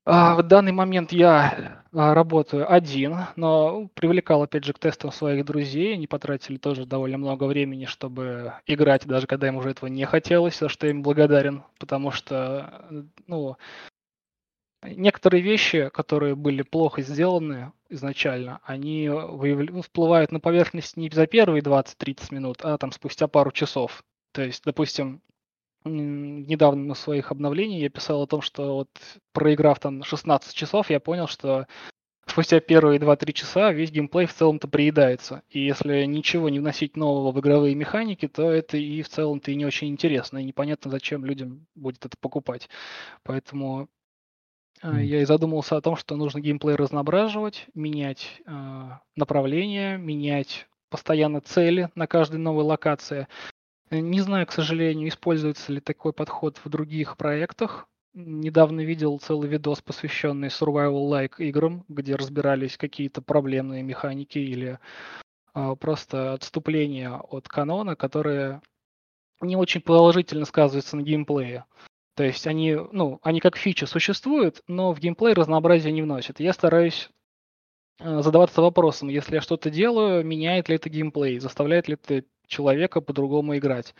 А, 0.05 0.35
в 0.35 0.43
данный 0.43 0.73
момент 0.73 1.13
я 1.13 1.83
а, 1.93 2.13
работаю 2.13 2.69
один, 2.71 3.19
но 3.37 3.87
привлекал 3.93 4.43
опять 4.43 4.65
же 4.65 4.73
к 4.73 4.79
тестам 4.79 5.11
своих 5.13 5.45
друзей. 5.45 5.93
Они 5.93 6.07
потратили 6.07 6.57
тоже 6.57 6.85
довольно 6.85 7.17
много 7.17 7.45
времени, 7.45 7.85
чтобы 7.85 8.53
играть, 8.65 9.05
даже 9.07 9.27
когда 9.27 9.47
им 9.47 9.55
уже 9.55 9.69
этого 9.69 9.87
не 9.89 10.05
хотелось, 10.05 10.59
за 10.59 10.67
что 10.67 10.87
я 10.87 10.91
им 10.91 11.03
благодарен, 11.03 11.63
потому 11.79 12.11
что, 12.11 12.85
э, 12.91 13.03
ну, 13.27 13.55
некоторые 14.83 15.41
вещи, 15.41 15.89
которые 15.89 16.35
были 16.35 16.61
плохо 16.61 17.01
сделаны 17.01 17.71
изначально, 17.89 18.59
они 18.63 19.07
выявля- 19.07 19.71
ну, 19.71 19.81
всплывают 19.81 20.31
на 20.31 20.39
поверхность 20.39 20.97
не 20.97 21.09
за 21.09 21.27
первые 21.27 21.61
20-30 21.61 22.31
минут, 22.31 22.57
а 22.63 22.77
там 22.77 22.91
спустя 22.91 23.27
пару 23.27 23.51
часов. 23.51 24.03
То 24.33 24.41
есть, 24.43 24.63
допустим, 24.65 25.21
недавно 25.85 26.83
на 26.85 26.95
своих 26.95 27.31
обновлениях 27.31 27.81
я 27.81 27.89
писал 27.89 28.21
о 28.23 28.27
том, 28.27 28.41
что 28.41 28.75
вот 28.75 28.89
проиграв 29.33 29.79
там 29.79 30.03
16 30.03 30.55
часов, 30.55 30.89
я 30.89 30.99
понял, 30.99 31.27
что 31.27 31.67
спустя 32.27 32.59
первые 32.61 32.99
2-3 32.99 33.33
часа 33.33 33.71
весь 33.73 33.91
геймплей 33.91 34.27
в 34.27 34.33
целом-то 34.33 34.67
приедается. 34.67 35.43
И 35.49 35.59
если 35.65 36.05
ничего 36.05 36.49
не 36.49 36.59
вносить 36.59 36.97
нового 36.97 37.31
в 37.31 37.39
игровые 37.39 37.75
механики, 37.75 38.27
то 38.27 38.51
это 38.51 38.77
и 38.77 39.01
в 39.01 39.09
целом-то 39.09 39.51
и 39.51 39.55
не 39.55 39.65
очень 39.65 39.89
интересно, 39.89 40.39
и 40.39 40.45
непонятно, 40.45 40.91
зачем 40.91 41.25
людям 41.25 41.67
будет 41.75 42.05
это 42.05 42.17
покупать. 42.19 42.69
Поэтому 43.23 43.89
М. 44.89 44.97
я 44.97 45.21
и 45.21 45.25
задумался 45.25 45.77
о 45.77 45.81
том, 45.81 45.95
что 45.95 46.15
нужно 46.15 46.39
геймплей 46.39 46.75
разноображивать, 46.75 47.67
менять 47.73 48.41
а, 48.45 49.01
направление, 49.15 49.97
менять 49.97 50.67
постоянно 50.89 51.41
цели 51.41 51.89
на 51.95 52.07
каждой 52.07 52.37
новой 52.39 52.63
локации. 52.63 53.27
Э, 53.89 53.99
Не 53.99 54.21
знаю, 54.21 54.45
к 54.47 54.51
сожалению, 54.51 55.07
используется 55.09 55.71
ли 55.71 55.79
такой 55.79 56.13
подход 56.13 56.59
в 56.63 56.69
других 56.69 57.17
проектах. 57.17 57.87
Недавно 58.13 58.81
видел 58.81 59.17
целый 59.19 59.49
видос, 59.49 59.81
посвященный 59.81 60.49
survival-like 60.49 61.35
играм, 61.39 61.83
где 61.87 62.15
разбирались 62.15 62.77
какие-то 62.77 63.21
проблемные 63.23 63.81
механики 63.81 64.37
или 64.37 64.79
а, 65.53 65.75
просто 65.75 66.33
отступления 66.33 67.11
от 67.11 67.47
канона, 67.47 67.95
которые 67.95 68.61
не 69.41 69.55
очень 69.57 69.81
положительно 69.81 70.45
сказываются 70.45 70.97
на 70.97 71.01
геймплее. 71.03 71.65
То 72.15 72.23
есть 72.23 72.47
они, 72.47 72.75
ну, 72.91 73.19
они 73.23 73.39
как 73.41 73.57
фича 73.57 73.87
существуют, 73.87 74.61
но 74.67 74.93
в 74.93 74.99
геймплей 74.99 75.33
разнообразие 75.33 75.93
не 75.93 76.01
вносят. 76.03 76.39
Я 76.39 76.53
стараюсь 76.53 77.09
э, 77.99 78.21
задаваться 78.21 78.61
вопросом, 78.61 79.09
если 79.09 79.35
я 79.35 79.41
что-то 79.41 79.69
делаю, 79.69 80.25
меняет 80.25 80.69
ли 80.69 80.75
это 80.75 80.89
геймплей, 80.89 81.39
заставляет 81.39 81.87
ли 81.87 81.95
это 81.95 82.25
человека 82.53 83.01
по-другому 83.01 83.57
играть. 83.57 83.95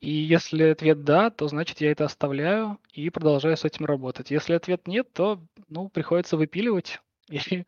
И 0.00 0.10
если 0.10 0.64
ответ 0.64 1.04
да, 1.04 1.30
то 1.30 1.48
значит 1.48 1.80
я 1.80 1.90
это 1.90 2.04
оставляю 2.04 2.78
и 2.92 3.10
продолжаю 3.10 3.56
с 3.56 3.64
этим 3.64 3.86
работать. 3.86 4.30
Если 4.30 4.52
ответ 4.52 4.86
нет, 4.86 5.12
то 5.12 5.40
ну, 5.68 5.88
приходится 5.88 6.36
выпиливать 6.36 7.00
и 7.30 7.64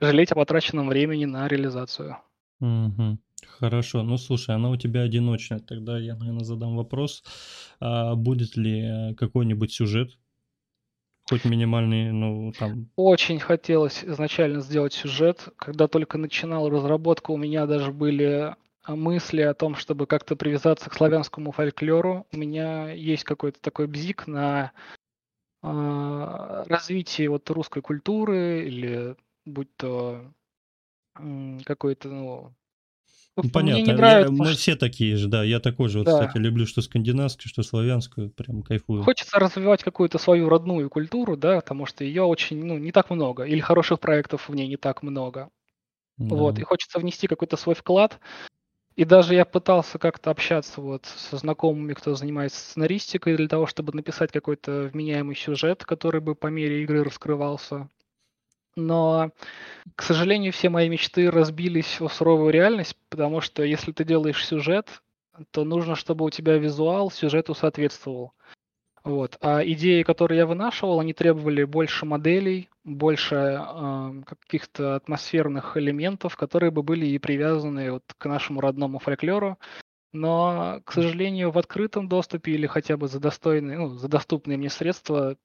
жалеть 0.00 0.32
о 0.32 0.36
потраченном 0.36 0.88
времени 0.88 1.26
на 1.26 1.48
реализацию. 1.48 2.16
Мгм. 2.60 3.20
Хорошо. 3.46 4.02
Ну, 4.02 4.16
слушай, 4.18 4.54
она 4.54 4.70
у 4.70 4.76
тебя 4.76 5.02
одиночная. 5.02 5.60
Тогда 5.60 5.98
я, 5.98 6.16
наверное, 6.16 6.44
задам 6.44 6.76
вопрос. 6.76 7.22
А 7.78 8.14
будет 8.14 8.56
ли 8.56 9.14
какой-нибудь 9.16 9.72
сюжет? 9.72 10.18
Хоть 11.28 11.44
минимальный, 11.44 12.10
ну, 12.10 12.52
там... 12.58 12.88
Очень 12.96 13.38
хотелось 13.38 14.02
изначально 14.02 14.60
сделать 14.60 14.92
сюжет. 14.92 15.48
Когда 15.56 15.86
только 15.86 16.18
начинал 16.18 16.68
разработку, 16.68 17.32
у 17.32 17.36
меня 17.36 17.66
даже 17.66 17.92
были 17.92 18.56
мысли 18.96 19.42
о 19.42 19.54
том, 19.54 19.74
чтобы 19.76 20.06
как-то 20.06 20.36
привязаться 20.36 20.90
к 20.90 20.94
славянскому 20.94 21.52
фольклору. 21.52 22.26
У 22.32 22.36
меня 22.36 22.90
есть 22.92 23.24
какой-то 23.24 23.60
такой 23.60 23.86
бзик 23.86 24.26
на 24.26 24.72
а, 25.62 26.64
развитие 26.68 27.30
вот 27.30 27.50
русской 27.50 27.82
культуры 27.82 28.66
или 28.66 29.16
будь 29.46 29.74
то 29.76 30.32
м, 31.18 31.60
какой-то, 31.64 32.08
ну, 32.10 32.54
Ну, 33.42 33.48
вот 33.48 33.54
мне 33.56 33.82
не 33.82 33.92
понятно. 33.92 33.98
Я, 33.98 34.30
нравится, 34.30 34.30
мы 34.30 34.54
все 34.54 34.76
такие 34.76 35.16
же, 35.16 35.28
да. 35.28 35.42
Я 35.44 35.60
такой 35.60 35.88
же, 35.88 35.98
вот, 36.00 36.06
да, 36.06 36.10
кстати, 36.10 36.36
люблю 36.36 36.66
что 36.66 36.82
скандинавскую, 36.82 37.48
что 37.48 37.62
славянскую. 37.62 38.30
Прям 38.30 38.62
кайфую. 38.62 39.04
хочется 39.04 39.38
развивать 39.38 39.82
какую-то 39.82 40.18
свою 40.18 40.48
родную 40.48 40.90
культуру, 40.90 41.36
да, 41.36 41.56
потому 41.56 41.86
что 41.86 42.04
ее 42.04 42.22
очень, 42.22 42.64
ну, 42.64 42.78
не 42.78 42.92
так 42.92 43.10
много, 43.10 43.44
или 43.44 43.60
хороших 43.60 44.00
проектов 44.00 44.48
в 44.48 44.54
ней 44.54 44.68
не 44.68 44.76
так 44.76 45.02
много. 45.02 45.50
Вот, 46.30 46.58
Да. 46.58 46.60
и 46.60 46.64
хочется 46.64 46.98
внести 47.00 47.28
какой-то 47.28 47.56
свой 47.58 47.74
вклад. 47.76 48.20
И 48.96 49.04
даже 49.04 49.34
я 49.34 49.44
пытался 49.44 49.98
как-то 49.98 50.30
общаться 50.30 50.80
вот 50.80 51.06
со 51.06 51.36
знакомыми, 51.36 51.94
кто 51.94 52.14
занимается 52.14 52.60
сценаристикой, 52.60 53.36
для 53.36 53.48
того, 53.48 53.66
чтобы 53.66 53.92
написать 53.94 54.32
какой-то 54.32 54.90
вменяемый 54.92 55.36
сюжет, 55.36 55.84
который 55.84 56.20
бы 56.20 56.34
по 56.34 56.48
мере 56.48 56.82
игры 56.82 57.04
раскрывался. 57.04 57.88
Но, 58.76 59.32
к 59.96 60.02
сожалению, 60.02 60.52
все 60.52 60.68
мои 60.70 60.88
мечты 60.88 61.30
разбились 61.30 62.00
о 62.00 62.08
суровую 62.08 62.52
реальность, 62.52 62.96
потому 63.08 63.40
что 63.40 63.64
если 63.64 63.92
ты 63.92 64.04
делаешь 64.04 64.44
сюжет, 64.46 65.02
то 65.50 65.64
нужно, 65.64 65.96
чтобы 65.96 66.24
у 66.24 66.30
тебя 66.30 66.58
визуал 66.58 67.10
сюжету 67.10 67.54
соответствовал. 67.54 68.32
Вот. 69.04 69.38
А 69.40 69.64
идеи, 69.64 70.02
которые 70.02 70.38
я 70.38 70.46
вынашивал, 70.46 71.00
они 71.00 71.14
требовали 71.14 71.64
больше 71.64 72.04
моделей, 72.04 72.68
больше 72.84 73.56
ам, 73.58 74.24
каких-то 74.24 74.96
атмосферных 74.96 75.76
элементов, 75.76 76.36
которые 76.36 76.70
бы 76.70 76.82
были 76.82 77.06
и 77.06 77.18
привязаны 77.18 77.92
вот 77.92 78.04
к 78.18 78.26
нашему 78.26 78.60
родному 78.60 78.98
фольклору. 78.98 79.58
Но, 80.12 80.80
к 80.84 80.92
сожалению, 80.92 81.50
в 81.52 81.58
открытом 81.58 82.08
доступе 82.08 82.52
или 82.52 82.66
хотя 82.66 82.96
бы 82.96 83.08
за 83.08 83.20
достойные, 83.20 83.78
ну, 83.78 83.88
за 83.90 84.08
доступные 84.08 84.58
мне 84.58 84.70
средства 84.70 85.36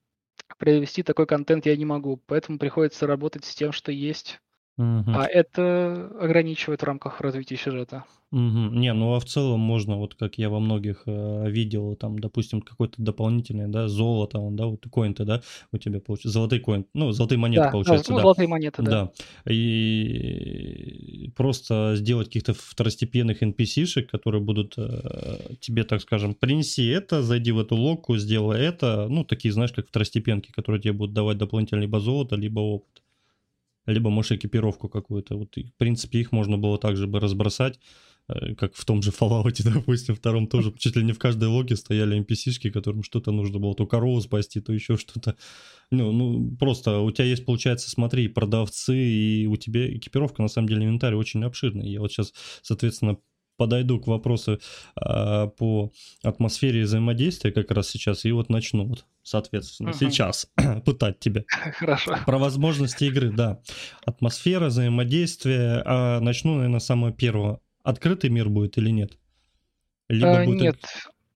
привести 0.60 1.04
такой 1.04 1.28
контент 1.28 1.66
я 1.66 1.78
не 1.78 1.86
могу. 1.86 2.18
Поэтому 2.28 2.60
приходится 2.60 3.08
работать 3.08 3.46
с 3.46 3.56
тем, 3.56 3.72
что 3.72 3.92
есть. 3.92 4.42
Мгм. 4.78 5.16
А 5.16 5.26
это 5.26 6.12
ограничивает 6.20 6.82
в 6.82 6.86
рамках 6.86 7.22
развития 7.22 7.56
сюжета. 7.56 8.04
Мгм. 8.32 8.80
Не, 8.82 8.92
ну 8.94 9.14
а 9.16 9.20
в 9.20 9.26
целом 9.26 9.62
можно, 9.62 9.98
вот 9.98 10.16
как 10.16 10.38
я 10.38 10.50
во 10.50 10.60
многих 10.60 11.04
э, 11.06 11.50
видел, 11.50 11.96
там, 11.96 12.20
допустим, 12.20 12.60
какой-то 12.62 13.02
дополнительный, 13.02 13.68
да, 13.70 13.88
золото, 13.88 14.40
он, 14.40 14.56
да, 14.58 14.66
вот 14.66 14.86
коин-то, 14.92 15.24
да, 15.24 15.42
у 15.72 15.78
тебя 15.78 16.02
получается, 16.02 16.30
золотые 16.32 16.60
коин, 16.60 16.86
ну, 16.94 17.12
золотые 17.12 17.38
монеты, 17.40 17.62
Да, 17.62 17.66
да, 17.68 17.72
получается, 17.72 18.12
ну, 18.12 18.18
да. 18.18 18.24
золотые 18.24 18.48
монеты, 18.50 18.82
да. 18.82 18.92
Да, 18.92 19.12
и 19.54 21.32
просто 21.38 21.94
сделать 21.96 22.28
каких-то 22.28 22.54
второстепенных 22.54 23.42
NPC-шек, 23.42 24.10
которые 24.10 24.42
будут 24.42 24.74
э, 24.78 25.56
тебе, 25.62 25.86
так 25.86 26.02
скажем, 26.02 26.34
принеси 26.36 26.88
это, 26.88 27.24
зайди 27.24 27.52
в 27.54 27.60
эту 27.60 27.76
локку, 27.76 28.18
сделай 28.18 28.60
это, 28.60 29.08
ну, 29.10 29.24
такие, 29.24 29.54
знаешь, 29.54 29.72
как 29.72 29.88
второстепенки, 29.88 30.52
которые 30.52 30.82
тебе 30.82 30.94
будут 30.94 31.14
давать 31.14 31.38
дополнительно 31.38 31.80
либо 31.80 32.02
золото, 32.02 32.36
либо 32.36 32.60
опыт, 32.60 33.02
либо, 33.86 34.10
может, 34.10 34.34
экипировку 34.34 34.90
какую-то. 34.90 35.36
Вот, 35.38 35.56
в 35.56 35.78
принципе, 35.78 36.20
их 36.20 36.32
можно 36.32 36.58
было 36.58 36.78
также 36.78 37.08
бы 37.08 37.20
разбросать, 37.20 37.80
э, 38.28 38.56
как 38.56 38.76
в 38.76 38.86
том 38.86 39.02
же 39.02 39.12
Fallout, 39.12 39.62
допустим, 39.64 40.16
втором 40.16 40.48
тоже 40.48 40.74
чуть 40.78 40.96
ли 40.96 41.04
не 41.04 41.14
в 41.14 41.20
каждой 41.20 41.50
логе 41.50 41.76
стояли 41.76 42.20
NPC-шки, 42.20 42.72
которым 42.72 43.04
что-то 43.04 43.32
нужно 43.32 43.60
было, 43.60 43.76
то 43.76 43.86
корову 43.86 44.22
спасти, 44.22 44.62
то 44.62 44.74
еще 44.74 44.98
что-то. 44.98 45.36
Ну, 45.92 46.12
ну, 46.12 46.56
просто 46.58 47.00
у 47.00 47.12
тебя 47.12 47.26
есть, 47.26 47.46
получается, 47.46 47.90
смотри, 47.90 48.28
продавцы, 48.28 48.98
и 48.98 49.48
у 49.48 49.56
тебя 49.56 49.94
экипировка, 49.96 50.42
на 50.42 50.48
самом 50.48 50.70
деле, 50.70 50.86
инвентарь 50.86 51.16
очень 51.16 51.44
обширный. 51.44 51.90
Я 51.90 52.02
вот 52.02 52.12
сейчас, 52.12 52.34
соответственно, 52.62 53.18
подойду 53.58 54.00
к 54.00 54.08
вопросу 54.08 54.60
а, 54.96 55.48
по 55.48 55.92
атмосфере 56.24 56.84
взаимодействия 56.84 57.52
как 57.52 57.72
раз 57.72 57.90
сейчас, 57.90 58.26
и 58.26 58.32
вот 58.32 58.50
начну 58.50 58.86
вот, 58.88 59.06
соответственно, 59.24 59.90
Мгм. 59.90 59.98
сейчас 60.00 60.48
пытать 60.86 61.20
тебя. 61.20 61.44
Хорошо. 61.50 62.18
Про 62.26 62.38
возможности 62.38 63.06
игры, 63.06 63.32
да. 63.32 63.60
Атмосфера, 64.06 64.68
взаимодействие. 64.68 65.82
А 65.86 66.20
начну, 66.20 66.56
наверное, 66.56 66.80
с 66.80 66.86
самого 66.86 67.12
первого. 67.12 67.60
Открытый 67.84 68.30
мир 68.30 68.50
будет 68.50 68.78
или 68.78 68.90
нет? 68.90 69.18
Либо 70.10 70.42
Э, 70.42 70.46
будет... 70.46 70.62
Нет, 70.62 70.78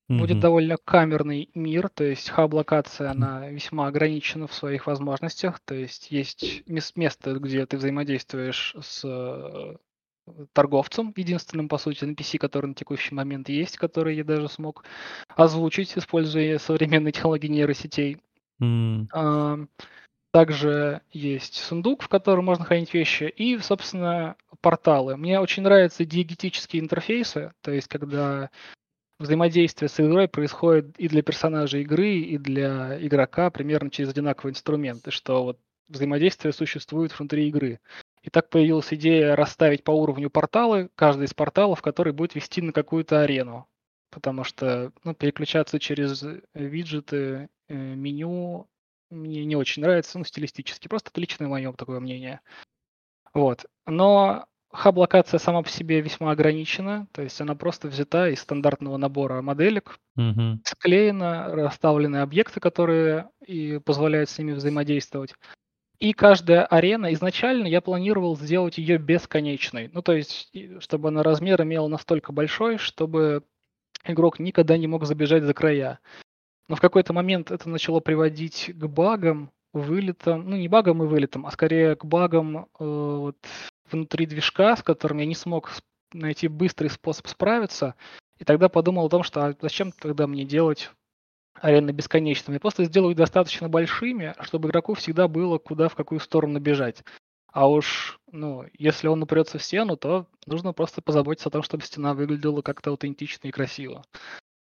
будет 0.07 0.31
Мгм. 0.37 0.39
довольно 0.39 0.77
камерный 0.83 1.49
мир, 1.53 1.89
то 1.89 2.03
есть 2.03 2.29
хаб-локация, 2.29 3.11
она 3.11 3.47
весьма 3.47 3.87
ограничена 3.87 4.47
в 4.47 4.53
своих 4.53 4.87
возможностях, 4.87 5.59
то 5.63 5.75
есть 5.75 6.09
есть 6.11 6.63
мес- 6.67 6.93
место, 6.95 7.33
где 7.35 7.65
ты 7.67 7.77
взаимодействуешь 7.77 8.75
с 8.81 9.03
э, 9.05 9.75
торговцем, 10.53 11.13
единственным, 11.15 11.67
по 11.69 11.77
сути, 11.77 12.03
NPC, 12.03 12.37
который 12.37 12.67
на 12.67 12.73
текущий 12.75 13.15
момент 13.15 13.49
есть, 13.49 13.77
который 13.77 14.15
я 14.15 14.23
даже 14.23 14.49
смог 14.49 14.83
озвучить, 15.35 15.97
используя 15.97 16.57
современные 16.59 17.11
технологии 17.11 17.47
нейросетей. 17.47 18.17
А, 19.13 19.57
Также 20.31 21.01
есть 21.11 21.55
сундук, 21.55 22.03
в 22.03 22.07
котором 22.07 22.45
можно 22.45 22.65
хранить 22.65 22.93
вещи, 22.93 23.23
и, 23.35 23.57
собственно, 23.59 24.35
порталы. 24.61 25.17
Мне 25.17 25.39
очень 25.39 25.63
нравятся 25.63 26.05
диегетические 26.05 26.81
интерфейсы, 26.81 27.51
то 27.61 27.71
есть 27.71 27.87
когда 27.87 28.49
взаимодействие 29.19 29.89
с 29.89 29.99
игрой 29.99 30.27
происходит 30.27 30.97
и 30.97 31.07
для 31.07 31.21
персонажа 31.23 31.79
игры, 31.79 32.17
и 32.19 32.37
для 32.37 32.97
игрока 33.05 33.49
примерно 33.49 33.89
через 33.89 34.09
одинаковые 34.09 34.51
инструменты, 34.51 35.11
что 35.11 35.43
вот 35.43 35.59
взаимодействие 35.89 36.53
существует 36.53 37.17
внутри 37.17 37.47
игры. 37.47 37.79
И 38.29 38.31
так 38.31 38.51
появилась 38.51 38.93
идея 38.93 39.35
расставить 39.35 39.83
по 39.83 39.89
уровню 39.89 40.29
порталы, 40.29 40.91
каждый 40.93 41.25
из 41.25 41.33
порталов, 41.33 41.81
который 41.81 42.13
будет 42.13 42.35
вести 42.35 42.61
на 42.61 42.71
какую-то 42.71 43.21
арену. 43.21 43.67
Потому 44.11 44.43
что 44.43 44.91
ну, 45.03 45.15
переключаться 45.15 45.79
через 45.79 46.23
виджеты, 46.53 47.49
э, 47.69 47.73
меню 47.73 48.67
мне 49.09 49.45
не 49.45 49.55
очень 49.55 49.81
нравится, 49.81 50.19
ну, 50.19 50.25
стилистически. 50.25 50.87
Просто 50.87 51.09
это 51.09 51.19
личное 51.19 51.47
мое 51.47 51.73
такое 51.73 51.99
мнение. 51.99 52.41
Вот. 53.33 53.65
Но 53.87 54.45
хаб-локация 54.71 55.39
сама 55.39 55.63
по 55.63 55.69
себе 55.69 55.99
весьма 55.99 56.29
ограничена, 56.29 57.07
то 57.11 57.23
есть 57.23 57.41
она 57.41 57.55
просто 57.55 57.87
взята 57.87 58.29
из 58.29 58.41
стандартного 58.41 58.97
набора 58.97 59.41
моделек, 59.41 59.97
Мгм. 60.15 60.61
склеена, 60.63 61.47
расставлены 61.47 62.17
объекты, 62.17 62.59
которые 62.59 63.27
и 63.43 63.79
позволяют 63.79 64.29
с 64.29 64.37
ними 64.37 64.51
взаимодействовать. 64.51 65.33
И 65.99 66.13
каждая 66.13 66.65
арена, 66.65 67.13
изначально 67.13 67.67
я 67.67 67.81
планировал 67.81 68.37
сделать 68.37 68.77
ее 68.77 68.97
бесконечной. 68.97 69.89
Ну, 69.91 70.01
то 70.01 70.13
есть, 70.13 70.49
чтобы 70.79 71.09
она 71.09 71.23
размер 71.23 71.61
имела 71.61 71.87
настолько 71.87 72.31
большой, 72.31 72.77
чтобы 72.77 73.43
игрок 74.05 74.39
никогда 74.39 74.77
не 74.77 74.87
мог 74.87 75.05
забежать 75.05 75.43
за 75.43 75.53
края. 75.53 75.99
Но 76.69 76.75
в 76.75 76.81
какой-то 76.81 77.11
момент 77.11 77.51
это 77.51 77.67
начало 77.67 77.99
приводить 77.99 78.71
к 78.73 78.87
багам, 78.87 79.51
вылетам, 79.73 80.49
ну 80.49 80.55
не 80.55 80.67
багам 80.67 81.03
и 81.03 81.05
вылетам, 81.05 81.45
а 81.45 81.51
скорее 81.51 81.95
к 81.95 82.05
багам 82.05 82.57
э, 82.57 82.63
вот, 82.79 83.37
внутри 83.91 84.25
движка, 84.25 84.75
с 84.75 84.83
которым 84.83 85.17
я 85.17 85.25
не 85.25 85.35
смог 85.35 85.71
найти 86.13 86.47
быстрый 86.47 86.87
способ 86.87 87.27
справиться. 87.27 87.95
И 88.37 88.45
тогда 88.45 88.69
подумал 88.69 89.07
о 89.07 89.09
том, 89.09 89.23
что 89.23 89.45
а 89.45 89.55
зачем 89.59 89.91
тогда 89.91 90.27
мне 90.27 90.45
делать 90.45 90.91
арены 91.61 91.91
бесконечными? 91.91 92.57
Просто 92.57 92.85
сделаю 92.85 93.11
их 93.11 93.17
достаточно 93.17 93.69
большими, 93.69 94.35
чтобы 94.41 94.69
игроку 94.69 94.93
всегда 94.93 95.27
было 95.27 95.57
куда, 95.57 95.89
в 95.89 95.95
какую 95.95 96.19
сторону 96.19 96.59
бежать. 96.59 97.03
А 97.51 97.67
уж, 97.67 98.19
ну, 98.31 98.65
если 98.77 99.07
он 99.07 99.23
упрется 99.23 99.57
в 99.57 99.63
стену, 99.63 99.97
то 99.97 100.27
нужно 100.45 100.73
просто 100.73 101.01
позаботиться 101.01 101.49
о 101.49 101.51
том, 101.51 101.63
чтобы 101.63 101.83
стена 101.83 102.13
выглядела 102.13 102.61
как-то 102.61 102.91
аутентично 102.91 103.47
и 103.47 103.51
красиво. 103.51 104.03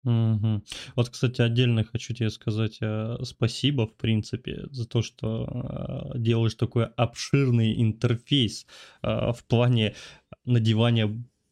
Мгм. 0.03 0.63
Вот, 0.97 1.09
кстати, 1.09 1.41
отдельно 1.41 1.83
хочу 1.83 2.13
тебе 2.13 2.29
сказать 2.29 2.77
э, 2.83 3.17
спасибо, 3.23 3.87
в 3.87 3.95
принципе, 3.95 4.67
за 4.71 4.87
то, 4.87 5.01
что 5.01 6.13
э, 6.15 6.19
делаешь 6.19 6.55
такой 6.57 6.85
обширный 6.85 7.81
интерфейс 7.81 8.67
э, 9.03 9.33
в 9.33 9.43
плане 9.47 9.95
надевания 10.45 11.07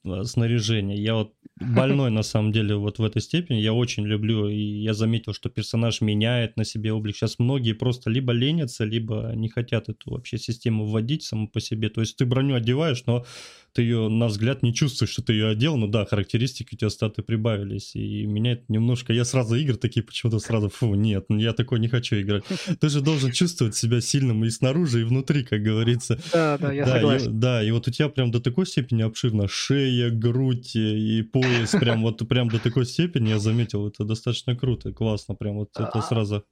э, 0.05 0.25
снаряжения. 0.25 0.97
Я 0.97 1.15
вот 1.15 1.33
больной 1.61 2.11
на 2.11 2.23
самом 2.23 2.53
деле 2.53 2.77
вот 2.77 2.99
в 2.99 3.05
этой 3.05 3.23
степени. 3.23 3.59
Я 3.59 3.73
очень 3.73 4.05
люблю, 4.05 4.49
и 4.49 4.57
я 4.57 4.95
заметил, 4.95 5.33
что 5.33 5.49
персонаж 5.49 6.01
меняет 6.01 6.57
на 6.57 6.65
себе 6.65 6.93
облик. 6.93 7.17
Сейчас 7.17 7.39
многие 7.39 7.73
просто 7.73 8.11
либо 8.11 8.33
ленятся, 8.33 8.85
либо 8.85 9.33
не 9.35 9.49
хотят 9.49 9.89
эту 9.89 10.11
вообще 10.11 10.39
систему 10.39 10.87
вводить 10.87 11.23
саму 11.23 11.49
по 11.49 11.61
себе. 11.61 11.89
То 11.89 12.01
есть 12.01 12.17
ты 12.17 12.25
броню 12.27 12.55
одеваешь, 12.57 13.05
но 13.07 13.25
ты 13.73 13.83
ее, 13.83 14.09
на 14.09 14.27
взгляд, 14.27 14.63
не 14.63 14.75
чувствуешь, 14.75 15.13
что 15.13 15.23
ты 15.23 15.33
ее 15.33 15.49
одел. 15.49 15.77
Ну 15.77 15.87
да, 15.87 16.05
характеристики 16.05 16.75
у 16.75 16.77
тебя 16.77 16.91
статы 16.91 17.23
прибавились. 17.23 17.95
И 17.95 18.27
меня 18.27 18.53
это 18.53 18.65
немножко... 18.69 19.13
Я 19.13 19.25
сразу 19.25 19.55
игры 19.55 19.77
такие 19.77 20.03
почему-то 20.03 20.41
сразу, 20.41 20.69
фу, 20.69 20.95
нет, 20.95 21.27
ну 21.29 21.38
я 21.38 21.53
такой 21.53 21.79
не 21.81 21.88
хочу 21.88 22.21
играть. 22.21 22.45
Ты 22.81 22.88
же 22.88 23.01
должен 23.01 23.33
чувствовать 23.33 23.75
себя 23.75 24.01
сильным 24.01 24.45
и 24.45 24.51
снаружи, 24.51 25.01
и 25.01 25.05
внутри, 25.05 25.45
как 25.45 25.62
говорится. 25.62 26.21
Да, 26.33 26.59
да, 26.59 26.73
я 26.73 26.85
Да, 26.85 26.99
и, 26.99 27.01
согласен. 27.01 27.41
да, 27.41 27.62
и 27.62 27.71
вот 27.71 27.88
у 27.88 27.91
тебя 27.91 28.09
прям 28.09 28.31
до 28.31 28.41
такой 28.41 28.67
степени 28.67 29.03
обширно 29.03 29.49
шея, 29.49 29.88
грудь 30.11 30.76
э, 30.76 30.78
и 30.78 31.22
пояс, 31.22 31.70
прям 31.70 32.02
вот 32.02 32.26
прям 32.28 32.48
до 32.48 32.59
такой 32.59 32.87
степени 32.87 33.31
я 33.31 33.38
заметил, 33.38 33.87
это 33.88 34.05
достаточно 34.05 34.57
круто, 34.57 34.92
классно, 34.92 35.35
прям 35.35 35.57
вот 35.57 35.70
это 35.74 35.98
А, 35.98 36.02
сразу 36.02 36.44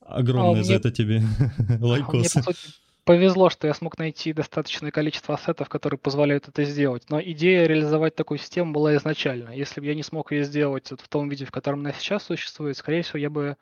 а 0.00 0.16
огромное 0.16 0.62
за 0.62 0.72
мне, 0.72 0.78
это 0.78 0.90
тебе 0.90 1.22
а 1.58 1.62
мне, 1.72 1.78
лайкос. 1.80 2.32
по 2.32 2.42
сути, 2.42 2.58
повезло, 3.06 3.50
что 3.50 3.68
я 3.68 3.74
смог 3.74 3.98
найти 3.98 4.32
достаточное 4.32 4.90
количество 4.90 5.34
ассетов, 5.34 5.68
которые 5.68 5.98
позволяют 5.98 6.48
это 6.48 6.64
сделать. 6.64 7.04
Но 7.08 7.20
идея 7.22 7.66
реализовать 7.66 8.16
такую 8.16 8.38
систему 8.38 8.72
была 8.72 8.96
изначально. 8.96 9.50
Если 9.50 9.80
бы 9.80 9.86
я 9.86 9.94
не 9.94 10.02
смог 10.02 10.32
ее 10.32 10.44
сделать 10.44 10.90
вот 10.90 11.00
в 11.00 11.08
том 11.08 11.28
виде, 11.28 11.44
в 11.44 11.52
котором 11.52 11.80
она 11.80 11.92
сейчас 11.92 12.24
существует, 12.24 12.76
скорее 12.76 13.02
всего, 13.02 13.18
я 13.18 13.30
бы, 13.30 13.56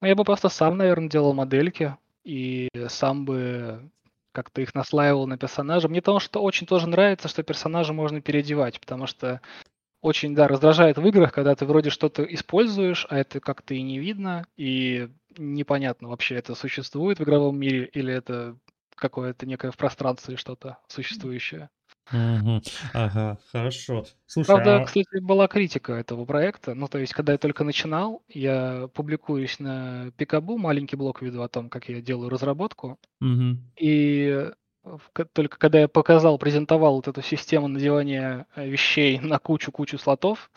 ну, 0.00 0.08
я 0.08 0.14
бы 0.16 0.24
просто 0.24 0.48
сам, 0.48 0.78
наверное, 0.78 1.10
делал 1.10 1.34
модельки 1.34 1.96
и 2.24 2.68
сам 2.88 3.26
бы 3.26 3.90
как-то 4.32 4.60
их 4.60 4.74
наслаивал 4.74 5.26
на 5.26 5.38
персонажа. 5.38 5.88
Мне 5.88 6.00
потому 6.00 6.20
что 6.20 6.42
очень 6.42 6.66
тоже 6.66 6.88
нравится, 6.88 7.28
что 7.28 7.42
персонажа 7.42 7.92
можно 7.92 8.20
переодевать, 8.20 8.80
потому 8.80 9.06
что 9.06 9.40
очень, 10.00 10.34
да, 10.34 10.48
раздражает 10.48 10.98
в 10.98 11.06
играх, 11.06 11.32
когда 11.32 11.54
ты 11.54 11.64
вроде 11.64 11.90
что-то 11.90 12.24
используешь, 12.24 13.06
а 13.08 13.18
это 13.18 13.38
как-то 13.40 13.74
и 13.74 13.82
не 13.82 14.00
видно, 14.00 14.44
и 14.56 15.08
непонятно 15.38 16.08
вообще 16.08 16.34
это 16.34 16.54
существует 16.54 17.20
в 17.20 17.22
игровом 17.22 17.58
мире 17.58 17.88
или 17.92 18.12
это 18.12 18.56
какое-то 18.96 19.46
некое 19.46 19.70
в 19.70 19.76
пространстве 19.76 20.36
что-то 20.36 20.78
существующее. 20.88 21.70
Мгм. 22.10 22.62
Ага, 22.94 23.38
хорошо. 23.52 24.04
Слушай, 24.26 24.48
Правда, 24.48 24.76
а 24.76 24.84
кстати, 24.84 25.20
была 25.20 25.46
критика 25.46 25.92
этого 25.92 26.24
проекта. 26.24 26.74
Ну, 26.74 26.88
то 26.88 26.98
есть, 26.98 27.12
когда 27.12 27.32
я 27.32 27.38
только 27.38 27.64
начинал, 27.64 28.22
я 28.28 28.88
публикуюсь 28.94 29.58
на 29.58 30.10
Пикабу, 30.16 30.58
маленький 30.58 30.96
блог 30.96 31.22
веду 31.22 31.42
о 31.42 31.48
том, 31.48 31.68
как 31.68 31.88
я 31.88 32.00
делаю 32.00 32.28
разработку. 32.28 32.98
Мгм. 33.20 33.70
И 33.78 34.50
в 34.82 35.00
только 35.32 35.58
когда 35.58 35.80
я 35.80 35.88
показал, 35.88 36.38
презентовал 36.38 36.96
вот 36.96 37.08
эту 37.08 37.22
систему 37.22 37.68
надевания 37.68 38.46
э, 38.56 38.68
вещей 38.68 39.20
на 39.20 39.38
кучу-кучу 39.38 39.96
слотов, 39.98 40.50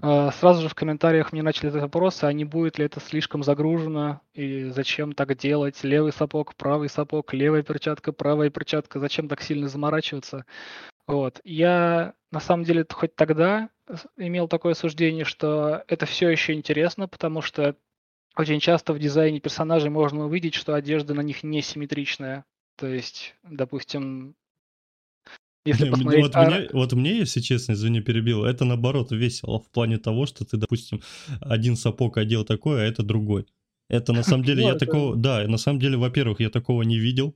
сразу 0.00 0.62
же 0.62 0.68
в 0.68 0.74
комментариях 0.74 1.32
мне 1.32 1.42
начали 1.42 1.68
задавать 1.68 1.84
вопросы, 1.84 2.24
а 2.24 2.32
не 2.32 2.44
будет 2.44 2.78
ли 2.78 2.84
это 2.84 3.00
слишком 3.00 3.42
загружено, 3.42 4.20
и 4.34 4.64
зачем 4.70 5.12
так 5.12 5.36
делать, 5.36 5.82
левый 5.82 6.12
сапог, 6.12 6.54
правый 6.56 6.88
сапог, 6.88 7.32
левая 7.32 7.62
перчатка, 7.62 8.12
правая 8.12 8.50
перчатка, 8.50 9.00
зачем 9.00 9.28
так 9.28 9.40
сильно 9.40 9.68
заморачиваться. 9.68 10.44
Вот. 11.06 11.40
Я 11.44 12.14
на 12.30 12.40
самом 12.40 12.64
деле 12.64 12.86
хоть 12.90 13.14
тогда 13.14 13.70
имел 14.16 14.48
такое 14.48 14.74
суждение, 14.74 15.24
что 15.24 15.84
это 15.88 16.06
все 16.06 16.28
еще 16.28 16.54
интересно, 16.54 17.08
потому 17.08 17.42
что 17.42 17.76
очень 18.36 18.60
часто 18.60 18.92
в 18.92 18.98
дизайне 18.98 19.40
персонажей 19.40 19.90
можно 19.90 20.24
увидеть, 20.24 20.54
что 20.54 20.74
одежда 20.74 21.14
на 21.14 21.20
них 21.20 21.42
несимметричная. 21.42 22.44
То 22.76 22.88
есть, 22.88 23.36
допустим, 23.44 24.34
если 25.64 25.84
Не, 25.84 25.90
посмотреть... 25.90 26.22
Вот 26.22 26.36
а, 26.36 26.50
мне, 26.50 26.68
вот 26.72 26.92
мне, 26.92 27.18
если 27.18 27.40
честно, 27.40 27.72
извини, 27.72 28.00
перебил, 28.00 28.44
это 28.44 28.64
наоборот 28.64 29.12
весело 29.12 29.60
в 29.60 29.70
плане 29.70 29.98
того, 29.98 30.26
что 30.26 30.44
ты, 30.44 30.56
допустим, 30.56 31.00
один 31.40 31.76
сапог 31.76 32.18
одел 32.18 32.44
такой, 32.44 32.82
а 32.82 32.84
это 32.84 33.02
другой. 33.02 33.46
Это 33.88 34.12
на 34.12 34.22
самом 34.22 34.44
деле 34.46 34.62
ну, 34.62 34.68
я 34.68 34.74
такого, 34.74 35.16
да, 35.16 35.46
на 35.48 35.58
самом 35.58 35.80
деле, 35.80 35.96
во-первых, 35.96 36.40
я 36.40 36.50
такого 36.50 36.82
не 36.82 36.98
видел 36.98 37.34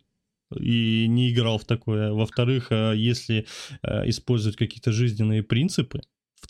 и 0.59 1.07
не 1.09 1.31
играл 1.31 1.59
в 1.59 1.65
такое. 1.65 2.13
Во-вторых, 2.13 2.69
а, 2.71 2.93
если 2.93 3.47
а, 3.83 4.09
использовать 4.09 4.57
какие-то 4.57 4.93
жизненные 4.93 5.43
принципы, 5.43 6.01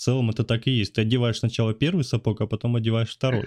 целом 0.00 0.30
это 0.30 0.44
так 0.44 0.66
и 0.66 0.70
есть. 0.70 0.94
Ты 0.94 1.02
одеваешь 1.02 1.38
сначала 1.38 1.74
первый 1.74 2.04
сапог, 2.04 2.40
а 2.40 2.46
потом 2.46 2.76
одеваешь 2.76 3.10
второй. 3.10 3.44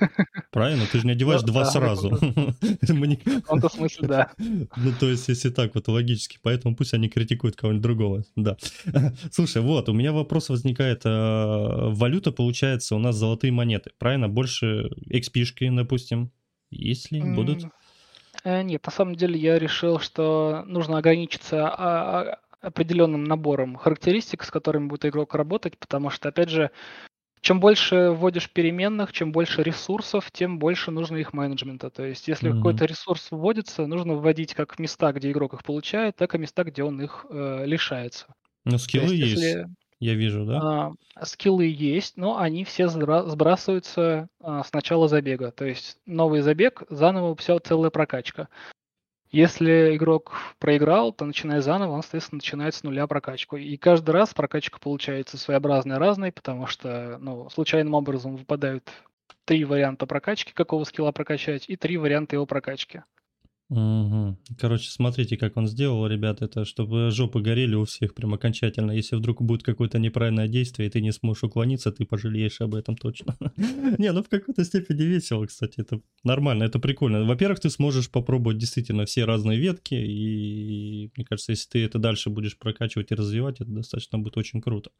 Правильно? 0.51 0.85
Ты 0.91 0.99
же 0.99 1.05
не 1.05 1.13
одеваешь 1.13 1.41
Ну, 1.41 1.47
два 1.47 1.65
сразу. 1.65 2.09
В 2.19 3.41
каком-то 3.41 3.69
смысле, 3.69 4.07
да. 4.07 4.31
ну, 4.37 4.93
то 4.99 5.09
есть, 5.09 5.27
если 5.27 5.49
так, 5.49 5.75
вот 5.75 5.87
логически, 5.87 6.39
поэтому 6.41 6.75
пусть 6.75 6.93
они 6.93 7.09
критикуют 7.09 7.55
кого-нибудь 7.55 7.83
другого, 7.83 8.23
да. 8.35 8.57
Слушай, 9.31 9.61
вот, 9.61 9.89
у 9.89 9.93
меня 9.93 10.11
вопрос 10.11 10.49
возникает. 10.49 11.01
а, 11.05 11.89
Валюта, 11.89 12.31
получается, 12.31 12.95
у 12.95 12.99
нас 12.99 13.15
золотые 13.15 13.51
монеты, 13.51 13.91
правильно? 13.97 14.27
Больше 14.27 14.89
XP-шки, 15.09 15.73
допустим, 15.75 16.31
если 16.69 17.21
будут? 17.21 17.65
Э, 18.43 18.61
Нет, 18.63 18.85
на 18.85 18.91
самом 18.91 19.15
деле 19.15 19.39
я 19.39 19.59
решил, 19.59 19.99
что 19.99 20.63
нужно 20.67 20.97
ограничиться 20.97 21.67
а, 21.67 22.21
а, 22.21 22.39
определенным 22.61 23.23
набором 23.23 23.75
характеристик, 23.75 24.43
с 24.43 24.51
которыми 24.51 24.87
будет 24.87 25.05
игрок 25.05 25.35
работать, 25.35 25.77
потому 25.77 26.09
что, 26.09 26.29
опять 26.29 26.49
же, 26.49 26.71
чем 27.41 27.59
больше 27.59 28.11
вводишь 28.11 28.49
переменных, 28.51 29.11
чем 29.11 29.31
больше 29.31 29.63
ресурсов, 29.63 30.31
тем 30.31 30.59
больше 30.59 30.91
нужно 30.91 31.17
их 31.17 31.33
менеджмента. 31.33 31.89
То 31.89 32.05
есть, 32.05 32.27
если 32.27 32.49
Мгм. 32.49 32.57
какой-то 32.57 32.85
ресурс 32.85 33.29
вводится, 33.31 33.87
нужно 33.87 34.13
вводить 34.13 34.53
как 34.53 34.77
места, 34.77 35.11
где 35.11 35.31
игрок 35.31 35.53
их 35.53 35.63
получает, 35.63 36.15
так 36.15 36.35
и 36.35 36.37
места, 36.37 36.63
где 36.63 36.83
он 36.83 37.01
их 37.01 37.25
э, 37.29 37.65
лишается. 37.65 38.27
Ну, 38.63 38.73
То 38.73 38.77
скиллы 38.77 39.15
есть, 39.15 39.15
есть, 39.15 39.41
если 39.41 39.67
я 39.99 40.13
вижу, 40.13 40.45
да? 40.45 40.59
а, 40.61 40.91
скиллы 41.23 41.65
есть, 41.65 42.15
но 42.15 42.37
они 42.37 42.63
все 42.63 42.83
сбра- 42.85 43.27
сбрасываются 43.27 44.27
а, 44.39 44.63
с 44.63 44.71
начала 44.71 45.07
забега. 45.07 45.51
То 45.51 45.65
есть 45.65 45.97
новый 46.05 46.41
забег, 46.41 46.83
заново 46.89 47.35
все 47.35 47.57
целая 47.57 47.89
прокачка. 47.89 48.49
Если 49.31 49.95
игрок 49.95 50.33
проиграл, 50.59 51.13
то 51.13 51.23
начиная 51.23 51.61
заново, 51.61 51.93
он, 51.93 52.01
соответственно, 52.01 52.37
начинает 52.37 52.75
с 52.75 52.83
нуля 52.83 53.07
прокачку. 53.07 53.55
И 53.55 53.77
каждый 53.77 54.11
раз 54.11 54.33
прокачка 54.33 54.77
получается 54.77 55.37
своеобразная, 55.37 55.99
разной, 55.99 56.33
потому 56.33 56.67
что 56.67 57.17
ну, 57.17 57.49
случайным 57.49 57.93
образом 57.93 58.35
выпадают 58.35 58.91
три 59.45 59.63
варианта 59.63 60.05
прокачки, 60.05 60.51
какого 60.51 60.83
скилла 60.83 61.13
прокачать, 61.13 61.63
и 61.69 61.77
три 61.77 61.97
варианта 61.97 62.35
его 62.35 62.45
прокачки. 62.45 63.03
Угу. 63.71 64.37
Короче, 64.59 64.89
смотрите, 64.89 65.37
как 65.37 65.55
он 65.55 65.65
сделал, 65.65 66.05
ребят, 66.05 66.41
это 66.41 66.65
чтобы 66.65 67.09
жопы 67.09 67.39
горели 67.39 67.73
у 67.75 67.85
всех 67.85 68.13
прям 68.13 68.33
окончательно. 68.33 68.91
Если 68.91 69.15
вдруг 69.15 69.41
будет 69.41 69.63
какое-то 69.63 69.97
неправильное 69.97 70.49
действие, 70.49 70.89
и 70.89 70.91
ты 70.91 70.99
не 70.99 71.13
сможешь 71.13 71.43
уклониться, 71.43 71.93
ты 71.93 72.05
пожалеешь 72.05 72.59
об 72.59 72.75
этом 72.75 72.97
точно. 72.97 73.37
Не, 73.97 74.11
ну 74.11 74.23
в 74.23 74.27
какой-то 74.27 74.65
степени 74.65 75.03
весело, 75.03 75.45
кстати, 75.45 75.79
это 75.79 76.01
нормально, 76.25 76.65
это 76.65 76.79
прикольно. 76.79 77.23
Во-первых, 77.23 77.61
ты 77.61 77.69
сможешь 77.69 78.11
попробовать 78.11 78.57
действительно 78.57 79.05
все 79.05 79.23
разные 79.23 79.57
ветки, 79.57 79.95
и 79.95 81.09
мне 81.15 81.25
кажется, 81.25 81.53
если 81.53 81.69
ты 81.69 81.85
это 81.85 81.97
дальше 81.97 82.29
будешь 82.29 82.57
прокачивать 82.57 83.11
и 83.11 83.15
развивать, 83.15 83.61
это 83.61 83.71
достаточно 83.71 84.19
будет 84.19 84.35
очень 84.35 84.59
круто. 84.59 84.91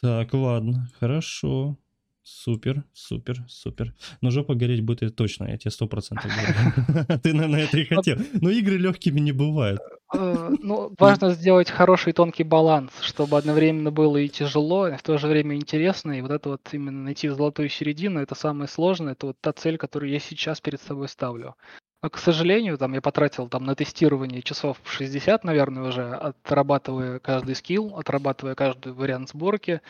Так, 0.00 0.34
ладно, 0.34 0.90
хорошо. 0.98 1.78
Супер, 2.24 2.84
супер, 2.92 3.44
супер. 3.48 3.94
Но 4.20 4.30
жопа 4.30 4.54
гореть 4.54 4.82
будет 4.82 5.16
точно, 5.16 5.46
я 5.46 5.58
тебе 5.58 5.72
сто 5.72 5.88
процентов 5.88 6.30
говорю. 6.30 7.18
Ты, 7.22 7.34
наверное, 7.34 7.64
это 7.64 7.78
и 7.78 7.84
хотел. 7.84 8.16
Но 8.40 8.50
игры 8.50 8.76
легкими 8.76 9.18
не 9.18 9.32
бывают. 9.32 9.80
Э, 10.14 10.54
ну, 10.60 10.94
важно 10.98 11.30
сделать 11.30 11.68
хороший 11.68 12.12
тонкий 12.12 12.44
баланс, 12.44 12.92
чтобы 13.00 13.38
одновременно 13.38 13.90
было 13.90 14.18
и 14.18 14.28
тяжело, 14.28 14.86
и 14.86 14.96
в 14.96 15.02
то 15.02 15.18
же 15.18 15.26
время 15.26 15.56
интересно. 15.56 16.12
И 16.12 16.20
вот 16.20 16.30
это 16.30 16.50
вот 16.50 16.68
именно 16.72 17.02
найти 17.02 17.28
золотую 17.28 17.68
середину, 17.68 18.20
это 18.20 18.36
самое 18.36 18.68
сложное, 18.68 19.14
это 19.14 19.26
вот 19.26 19.36
та 19.40 19.52
цель, 19.52 19.76
которую 19.76 20.12
я 20.12 20.20
сейчас 20.20 20.60
перед 20.60 20.80
собой 20.80 21.08
ставлю. 21.08 21.56
Но, 22.04 22.10
к 22.10 22.18
сожалению, 22.18 22.78
там 22.78 22.94
я 22.94 23.00
потратил 23.00 23.48
там 23.48 23.64
на 23.64 23.74
тестирование 23.74 24.42
часов 24.42 24.76
60, 24.84 25.44
наверное, 25.44 25.88
уже, 25.88 26.08
отрабатывая 26.10 27.18
каждый 27.18 27.54
скилл, 27.54 27.96
отрабатывая 27.96 28.54
каждый 28.54 28.92
вариант 28.92 29.30
сборки, 29.30 29.80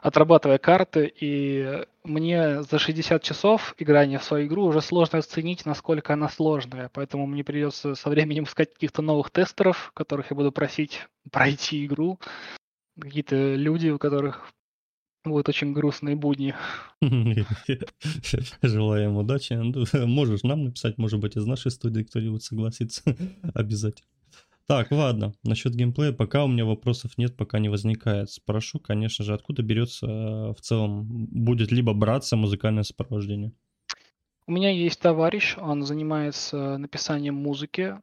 отрабатывая 0.00 0.58
карты, 0.58 1.12
и 1.20 1.84
мне 2.04 2.62
за 2.62 2.78
60 2.78 3.22
часов 3.22 3.74
играния 3.78 4.18
в 4.18 4.24
свою 4.24 4.46
игру 4.46 4.64
уже 4.64 4.80
сложно 4.80 5.18
оценить, 5.18 5.66
насколько 5.66 6.12
она 6.12 6.28
сложная, 6.28 6.90
поэтому 6.92 7.26
мне 7.26 7.44
придется 7.44 7.94
со 7.94 8.08
временем 8.08 8.44
искать 8.44 8.72
каких-то 8.72 9.02
новых 9.02 9.30
тестеров, 9.30 9.92
которых 9.94 10.30
я 10.30 10.36
буду 10.36 10.52
просить 10.52 11.06
пройти 11.30 11.86
игру, 11.86 12.18
какие-то 12.98 13.54
люди, 13.54 13.88
у 13.88 13.98
которых 13.98 14.52
будут 15.24 15.48
очень 15.48 15.72
грустные 15.72 16.16
будни. 16.16 16.54
Желаем 18.62 19.16
удачи. 19.16 19.52
Ну, 19.52 19.84
можешь 20.06 20.42
нам 20.42 20.64
написать, 20.64 20.96
может 20.98 21.20
быть, 21.20 21.36
из 21.36 21.44
нашей 21.44 21.70
студии 21.70 22.02
кто-нибудь 22.02 22.42
согласится. 22.42 23.02
Обязательно. 23.54 24.08
Так, 24.68 24.90
ладно, 24.90 25.32
насчет 25.44 25.74
геймплея 25.74 26.12
пока 26.12 26.44
у 26.44 26.46
меня 26.46 26.66
вопросов 26.66 27.16
нет, 27.16 27.34
пока 27.38 27.58
не 27.58 27.70
возникает. 27.70 28.30
Спрошу, 28.30 28.78
конечно 28.78 29.24
же, 29.24 29.32
откуда 29.32 29.62
берется 29.62 30.06
э, 30.06 30.52
в 30.52 30.60
целом, 30.60 31.06
будет 31.08 31.72
либо 31.72 31.94
браться 31.94 32.36
музыкальное 32.36 32.82
сопровождение? 32.82 33.52
У 34.46 34.52
меня 34.52 34.70
есть 34.70 35.00
товарищ, 35.00 35.56
он 35.56 35.84
занимается 35.84 36.76
написанием 36.76 37.34
музыки. 37.34 37.98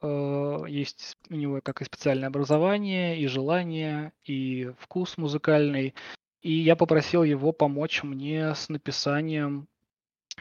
Э, 0.00 0.64
есть 0.66 1.16
у 1.30 1.36
него 1.36 1.60
как 1.62 1.82
и 1.82 1.84
специальное 1.84 2.26
образование, 2.26 3.20
и 3.20 3.28
желание, 3.28 4.12
и 4.24 4.72
вкус 4.80 5.16
музыкальный. 5.18 5.94
И 6.40 6.52
я 6.52 6.74
попросил 6.74 7.22
его 7.22 7.52
помочь 7.52 8.02
мне 8.02 8.52
с 8.56 8.68
написанием 8.68 9.68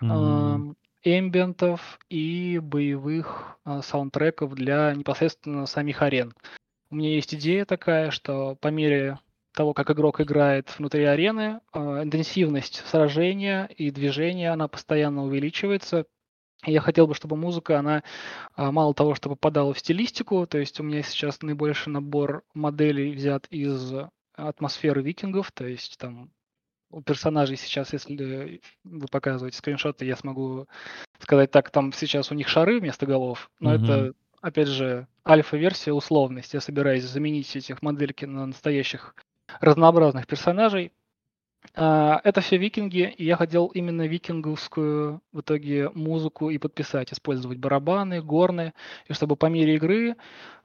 mm 0.01 0.75
эмбиентов 1.03 1.99
и 2.09 2.59
боевых 2.59 3.57
а, 3.63 3.81
саундтреков 3.81 4.53
для 4.53 4.93
непосредственно 4.93 5.65
самих 5.65 6.01
арен. 6.01 6.33
У 6.89 6.95
меня 6.95 7.15
есть 7.15 7.33
идея 7.33 7.65
такая, 7.65 8.11
что 8.11 8.55
по 8.55 8.67
мере 8.67 9.19
того, 9.53 9.73
как 9.73 9.91
игрок 9.91 10.21
играет 10.21 10.77
внутри 10.77 11.03
арены, 11.03 11.61
а, 11.71 12.03
интенсивность 12.03 12.83
сражения 12.85 13.65
и 13.65 13.91
движения, 13.91 14.51
она 14.51 14.67
постоянно 14.67 15.23
увеличивается. 15.23 16.05
я 16.65 16.81
хотел 16.81 17.07
бы, 17.07 17.15
чтобы 17.15 17.35
музыка, 17.37 17.79
она 17.79 18.03
а, 18.55 18.71
мало 18.71 18.93
того, 18.93 19.15
что 19.15 19.29
попадала 19.29 19.73
в 19.73 19.79
стилистику, 19.79 20.45
то 20.47 20.57
есть 20.57 20.79
у 20.79 20.83
меня 20.83 21.01
сейчас 21.03 21.41
наибольший 21.41 21.91
набор 21.91 22.43
моделей 22.53 23.11
взят 23.13 23.47
из 23.49 23.93
атмосферы 24.35 25.01
викингов, 25.01 25.51
то 25.51 25.65
есть 25.65 25.97
там 25.97 26.31
у 26.91 27.01
персонажей 27.01 27.57
сейчас, 27.57 27.93
если 27.93 28.61
вы 28.83 29.07
показываете 29.07 29.57
скриншоты, 29.57 30.05
я 30.05 30.15
смогу 30.15 30.67
сказать 31.19 31.51
так, 31.51 31.69
там 31.71 31.93
сейчас 31.93 32.31
у 32.31 32.35
них 32.35 32.47
шары 32.47 32.79
вместо 32.79 33.05
голов, 33.05 33.49
но 33.59 33.73
угу. 33.73 33.83
это, 33.83 34.13
опять 34.41 34.67
же, 34.67 35.07
альфа-версия 35.27 35.93
условность. 35.93 36.53
Я 36.53 36.61
собираюсь 36.61 37.03
заменить 37.03 37.55
этих 37.55 37.81
модельки 37.81 38.25
на 38.25 38.47
настоящих 38.47 39.15
разнообразных 39.59 40.27
персонажей. 40.27 40.91
А, 41.75 42.19
это 42.23 42.41
все 42.41 42.57
викинги, 42.57 43.13
и 43.17 43.25
я 43.25 43.35
хотел 43.35 43.67
именно 43.67 44.07
викинговскую 44.07 45.21
в 45.31 45.41
итоге 45.41 45.89
музыку 45.91 46.49
и 46.49 46.57
подписать, 46.57 47.13
использовать 47.13 47.59
барабаны, 47.59 48.21
горны, 48.21 48.73
и 49.07 49.13
чтобы 49.13 49.35
по 49.35 49.45
мере 49.45 49.75
игры 49.75 50.15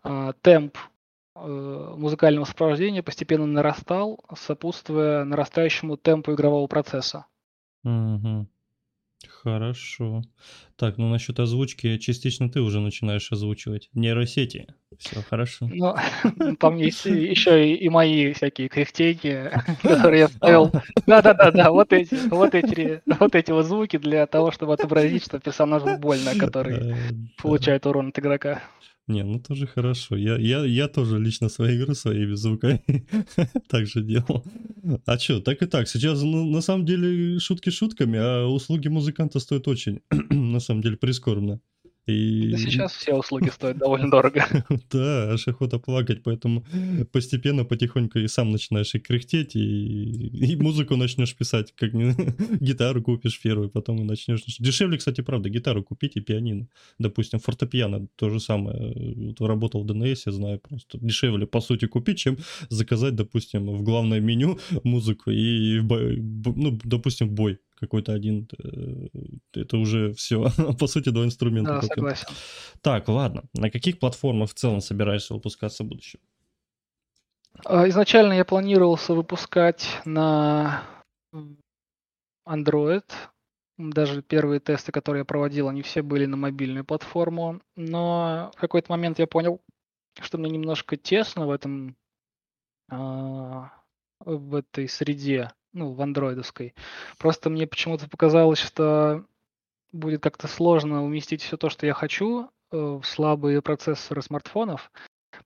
а, 0.03 0.33
темп 0.41 0.79
Э, 0.79 0.96
музыкального 1.37 2.45
сопровождения 2.45 3.03
постепенно 3.03 3.47
нарастал, 3.47 4.25
сопутствуя 4.37 5.25
нарастающему 5.25 5.97
темпу 5.97 6.33
игрового 6.35 6.67
процесса. 6.67 7.27
Угу. 7.85 8.49
Хорошо. 9.29 10.23
Так, 10.77 10.99
ну 10.99 11.09
насчет 11.09 11.41
озвучки 11.41 11.99
частично 11.99 12.51
ты 12.51 12.61
уже 12.61 12.81
начинаешь 12.81 13.31
озвучивать. 13.33 13.89
Нейросети. 13.95 14.67
Все 14.99 15.23
хорошо. 15.23 15.69
Ну, 15.73 15.95
там 16.59 16.77
есть 16.77 17.07
еще 17.07 17.73
и, 17.73 17.77
и 17.77 17.89
мои 17.89 18.33
всякие 18.33 18.69
кряхтейки, 18.69 19.51
которые 19.83 20.21
я 20.21 20.29
ставил. 20.29 20.71
Да-да-да-да, 21.07 21.71
вот 21.71 21.93
эти, 21.93 22.29
вот 22.29 22.55
эти, 22.55 23.03
вот 23.07 23.35
эти 23.35 23.51
вот 23.53 23.65
звуки 23.67 23.97
для 23.99 24.27
того, 24.27 24.51
чтобы 24.51 24.75
отобразить, 24.75 25.25
что 25.25 25.39
персонажу 25.41 25.97
больно, 25.99 26.35
который 26.39 26.93
э, 26.93 26.97
получает 27.41 27.87
урон 27.87 28.09
от 28.09 28.19
игрока. 28.19 28.63
Не, 29.09 29.23
ну 29.25 29.39
тоже 29.39 29.67
хорошо. 29.67 30.17
Я, 30.17 30.37
я, 30.37 30.65
я 30.65 30.89
тоже 30.89 31.19
лично 31.19 31.49
свои 31.49 31.77
игры 31.77 31.95
своими 31.95 32.35
звуками 32.35 32.83
так 33.69 33.87
же 33.87 34.03
делал. 34.03 34.45
А 35.07 35.19
что, 35.19 35.41
так 35.41 35.63
и 35.63 35.67
так. 35.67 35.89
Сейчас, 35.89 36.23
ну, 36.23 36.51
на 36.51 36.61
самом 36.61 36.85
деле, 36.85 37.39
шутки 37.39 37.71
шутками, 37.71 38.19
а 38.19 38.47
услуги 38.47 38.89
музыканта 38.89 39.39
стоят 39.39 39.69
очень, 39.69 40.01
на 40.31 40.61
самом 40.61 40.83
деле, 40.83 40.97
прискорбно. 40.97 41.61
И... 42.07 42.51
Да 42.53 42.59
сейчас 42.59 42.93
все 42.97 43.15
услуги 43.15 43.49
стоят 43.49 43.79
довольно 43.79 44.11
дорого. 44.11 44.45
Да, 44.91 45.33
аж 45.33 45.49
охота 45.49 45.79
плакать, 45.79 46.23
поэтому 46.23 46.65
постепенно, 47.13 47.65
потихоньку 47.65 48.19
и 48.19 48.29
сам 48.29 48.51
начинаешь 48.51 48.95
и 48.95 48.99
кряхтеть, 48.99 49.57
и, 49.57 50.29
и 50.53 50.57
музыку 50.57 50.97
начнешь 50.97 51.35
писать, 51.35 51.73
как 51.77 51.93
гитару 52.61 53.03
купишь 53.03 53.41
первую, 53.41 53.71
потом 53.71 54.01
и 54.01 54.05
начнешь... 54.05 54.45
Дешевле, 54.59 54.99
кстати, 54.99 55.21
правда, 55.23 55.49
гитару 55.49 55.83
купить 55.83 56.17
и 56.17 56.21
пианино. 56.21 56.69
Допустим, 56.99 57.41
фортепиано 57.41 58.07
то 58.17 58.31
же 58.31 58.41
самое. 58.41 59.15
Вот 59.17 59.41
работал 59.41 59.83
в 59.83 59.87
ДНС, 59.87 60.27
я 60.27 60.33
знаю, 60.33 60.61
просто 60.61 60.99
дешевле, 60.99 61.47
по 61.47 61.61
сути, 61.61 61.87
купить, 61.87 62.19
чем 62.19 62.39
заказать, 62.69 63.17
допустим, 63.17 63.67
в 63.67 63.83
главное 63.83 64.21
меню 64.21 64.59
музыку 64.85 65.31
и, 65.31 65.81
ну, 65.81 66.79
допустим, 66.85 67.31
бой 67.31 67.59
какой-то 67.77 68.13
один, 68.13 68.49
э, 68.59 69.09
это 69.55 69.77
уже 69.77 70.13
все, 70.15 70.49
по 70.79 70.87
сути, 70.87 71.11
два 71.11 71.25
инструмента. 71.25 71.81
Да, 71.81 71.83
согласен. 71.83 72.29
Так, 72.81 73.09
ладно. 73.09 73.45
На 73.55 73.71
каких 73.71 73.99
платформах 73.99 74.51
в 74.51 74.55
целом 74.55 74.81
собираешься 74.81 75.35
выпускаться 75.35 75.85
в 75.85 75.87
будущем? 75.87 76.21
А, 77.65 77.89
изначально 77.89 78.35
я 78.35 78.45
планировался 78.45 79.15
выпускать 79.15 80.01
на 80.05 80.83
Android. 82.47 83.05
Даже 83.79 84.23
первые 84.23 84.61
тесты, 84.61 84.91
которые 84.91 85.21
я 85.21 85.25
проводил, 85.27 85.69
они 85.69 85.83
все 85.83 86.03
были 86.03 86.27
на 86.27 86.37
мобильную 86.37 86.85
платформу. 86.85 87.61
Но 87.77 88.51
в 88.57 88.61
какой-то 88.61 88.91
момент 88.91 89.19
я 89.19 89.27
понял, 89.27 89.61
что 90.21 90.39
мне 90.39 90.51
немножко 90.51 90.97
тесно 90.97 91.47
в 91.47 91.51
этом 91.51 91.97
а, 92.91 93.71
в 94.21 94.55
этой 94.55 94.89
среде 94.89 95.51
ну, 95.77 95.93
в 95.93 96.01
андроидовской. 96.01 96.75
Просто 97.19 97.51
мне 97.51 97.67
почему-то 97.67 98.09
показалось, 98.09 98.59
что 98.59 99.25
будет 99.93 100.23
как-то 100.23 100.49
сложно 100.49 101.05
уместить 101.05 101.43
все 101.43 101.57
то, 101.57 101.69
что 101.69 101.87
я 101.87 101.93
хочу 101.93 102.51
э, 102.73 102.77
в 102.77 103.03
слабые 103.05 103.63
процессоры 103.63 104.23
смартфонов, 104.23 104.91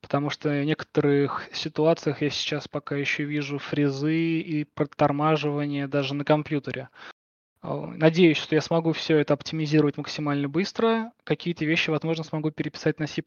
потому 0.01 0.31
что 0.31 0.49
в 0.49 0.65
некоторых 0.65 1.49
ситуациях 1.53 2.23
я 2.23 2.31
сейчас 2.31 2.69
пока 2.69 2.97
еще 2.97 3.25
вижу 3.25 3.59
фрезы 3.59 4.41
и 4.41 4.65
протормаживание 4.65 5.89
даже 5.89 6.15
на 6.15 6.25
компьютере. 6.25 6.89
Э, 7.63 7.87
надеюсь, 7.97 8.39
что 8.39 8.55
я 8.55 8.61
смогу 8.61 8.93
все 8.93 9.19
это 9.19 9.35
оптимизировать 9.35 9.97
максимально 9.97 10.49
быстро. 10.49 11.13
Какие-то 11.25 11.65
вещи, 11.65 11.91
возможно, 11.91 12.23
смогу 12.23 12.53
переписать 12.53 13.01
на 13.01 13.09
C++, 13.09 13.23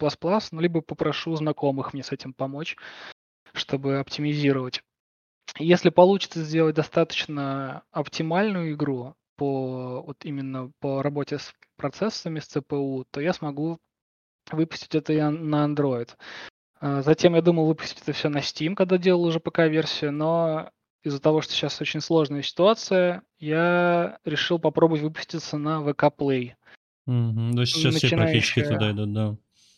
ну, 0.51 0.59
либо 0.61 0.79
попрошу 0.79 1.35
знакомых 1.35 1.93
мне 1.93 2.03
с 2.03 2.13
этим 2.13 2.33
помочь, 2.33 2.77
чтобы 3.53 3.99
оптимизировать. 3.99 4.83
Если 5.59 5.89
получится 5.89 6.43
сделать 6.43 6.75
достаточно 6.75 7.83
оптимальную 7.91 8.73
игру 8.73 9.15
по 9.35 10.01
вот 10.01 10.25
именно 10.25 10.71
по 10.79 11.01
работе 11.01 11.39
с 11.39 11.53
процессами, 11.77 12.39
с 12.39 12.47
ЦПУ, 12.47 13.05
то 13.11 13.21
я 13.21 13.33
смогу 13.33 13.79
выпустить 14.51 14.95
это 14.95 15.13
и 15.13 15.21
на 15.21 15.65
Android. 15.65 16.09
А, 16.79 17.01
затем 17.01 17.35
я 17.35 17.41
думал 17.41 17.65
выпустить 17.65 18.01
это 18.01 18.13
все 18.13 18.29
на 18.29 18.39
Steam, 18.39 18.75
когда 18.75 18.97
делал 18.97 19.23
уже 19.23 19.39
ПК-версию, 19.39 20.11
но 20.11 20.69
из-за 21.03 21.19
того, 21.19 21.41
что 21.41 21.53
сейчас 21.53 21.79
очень 21.81 22.01
сложная 22.01 22.41
ситуация, 22.41 23.23
я 23.39 24.17
решил 24.25 24.59
попробовать 24.59 25.01
выпуститься 25.01 25.57
на 25.57 25.81
VK 25.81 26.13
Play. 26.17 26.53
Угу. 27.05 27.55
Да, 27.55 27.65
сейчас 27.65 27.95
все 27.95 28.15
практически 28.15 28.63
туда 28.63 28.91
идут, 28.91 29.13
да. 29.13 29.37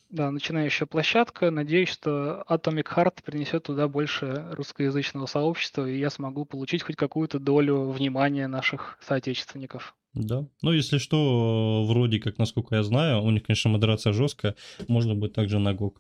Да, 0.10 0.32
начинающая 0.32 0.86
площадка. 0.86 1.52
Надеюсь, 1.52 1.89
что 1.89 2.44
Atomic 2.48 2.86
Heart 2.96 3.24
принесет 3.24 3.63
туда 3.63 3.88
больше 3.88 4.46
русскоязычного 4.52 5.26
сообщества, 5.26 5.89
и 5.89 5.98
я 5.98 6.10
смогу 6.10 6.46
получить 6.46 6.84
хоть 6.84 6.96
какую-то 6.96 7.39
долю 7.39 7.89
внимания 7.89 8.48
наших 8.48 8.98
соотечественников. 9.02 9.96
Да. 10.13 10.48
Ну, 10.62 10.72
если 10.72 10.98
что, 10.98 11.86
вроде 11.88 12.20
как, 12.20 12.38
насколько 12.38 12.76
я 12.76 12.84
знаю, 12.84 13.22
у 13.22 13.32
них, 13.32 13.44
конечно, 13.44 13.70
модерация 13.70 14.13
жесткая, 14.13 14.56
можно 14.88 15.13
будет 15.13 15.34
также 15.34 15.60
на 15.60 15.74
GOG 15.74 15.96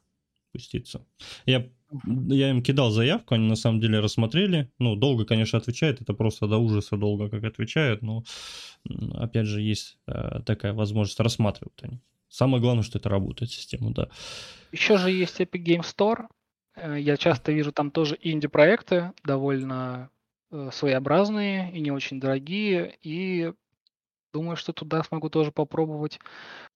пуститься. 0.53 1.05
Я, 1.45 1.67
я 2.05 2.49
им 2.49 2.63
кидал 2.63 2.91
заявку, 2.91 3.35
они 3.35 3.47
на 3.49 3.57
самом 3.57 3.81
деле 3.81 3.99
рассмотрели. 3.99 4.71
Ну, 4.79 4.95
долго, 4.95 5.25
конечно, 5.25 5.59
отвечают, 5.59 6.01
это 6.01 6.13
просто 6.13 6.47
до 6.47 6.57
ужаса 6.57 6.95
долго 6.95 7.29
как 7.29 7.43
отвечают, 7.43 8.01
но, 8.01 8.23
опять 9.15 9.47
же, 9.47 9.61
есть 9.61 9.97
э, 10.07 10.39
такая 10.45 10.73
возможность, 10.73 11.19
рассматривать 11.19 11.83
они. 11.83 11.99
Самое 12.35 12.61
главное, 12.61 12.83
что 12.83 12.99
это 12.99 13.07
работает, 13.07 13.49
система, 13.49 13.93
да. 13.93 14.09
Еще 14.73 14.97
же 14.97 15.09
есть 15.09 15.39
Epic 15.39 15.63
Game 15.63 15.83
Store. 15.83 16.27
Э, 16.75 16.99
я 16.99 17.15
часто 17.15 17.53
вижу 17.53 17.71
там 17.71 17.91
тоже 17.91 18.17
инди-проекты, 18.21 19.13
довольно 19.23 20.09
э, 20.51 20.69
своеобразные 20.73 21.71
и 21.71 21.79
не 21.79 21.91
очень 21.91 22.19
дорогие. 22.19 22.97
И 23.01 23.53
думаю, 24.33 24.57
что 24.57 24.73
туда 24.73 25.01
смогу 25.03 25.29
тоже 25.29 25.53
попробовать 25.53 26.19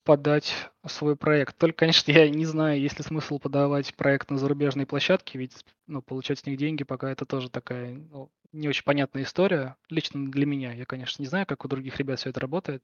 подать 0.06 0.56
свой 0.88 1.18
проект. 1.18 1.58
Только, 1.58 1.80
конечно, 1.80 2.10
я 2.10 2.30
не 2.30 2.46
знаю, 2.46 2.80
есть 2.80 2.98
ли 2.98 3.04
смысл 3.04 3.38
подавать 3.38 3.94
проект 3.96 4.32
на 4.32 4.38
зарубежные 4.38 4.86
площадки, 4.86 5.36
ведь 5.36 5.66
ну, 5.88 6.02
получать 6.02 6.40
с 6.40 6.46
них 6.46 6.58
деньги 6.58 6.86
пока 6.86 7.12
это 7.12 7.26
тоже 7.26 7.50
такая 7.50 7.96
ну, 8.12 8.32
не 8.54 8.70
очень 8.70 8.86
понятная 8.86 9.24
история. 9.24 9.76
Лично 9.90 10.32
для 10.32 10.46
меня. 10.46 10.72
Я, 10.72 10.86
конечно, 10.86 11.22
не 11.22 11.28
знаю, 11.28 11.46
как 11.46 11.66
у 11.66 11.68
других 11.68 11.98
ребят 11.98 12.18
все 12.18 12.30
это 12.30 12.40
работает. 12.40 12.82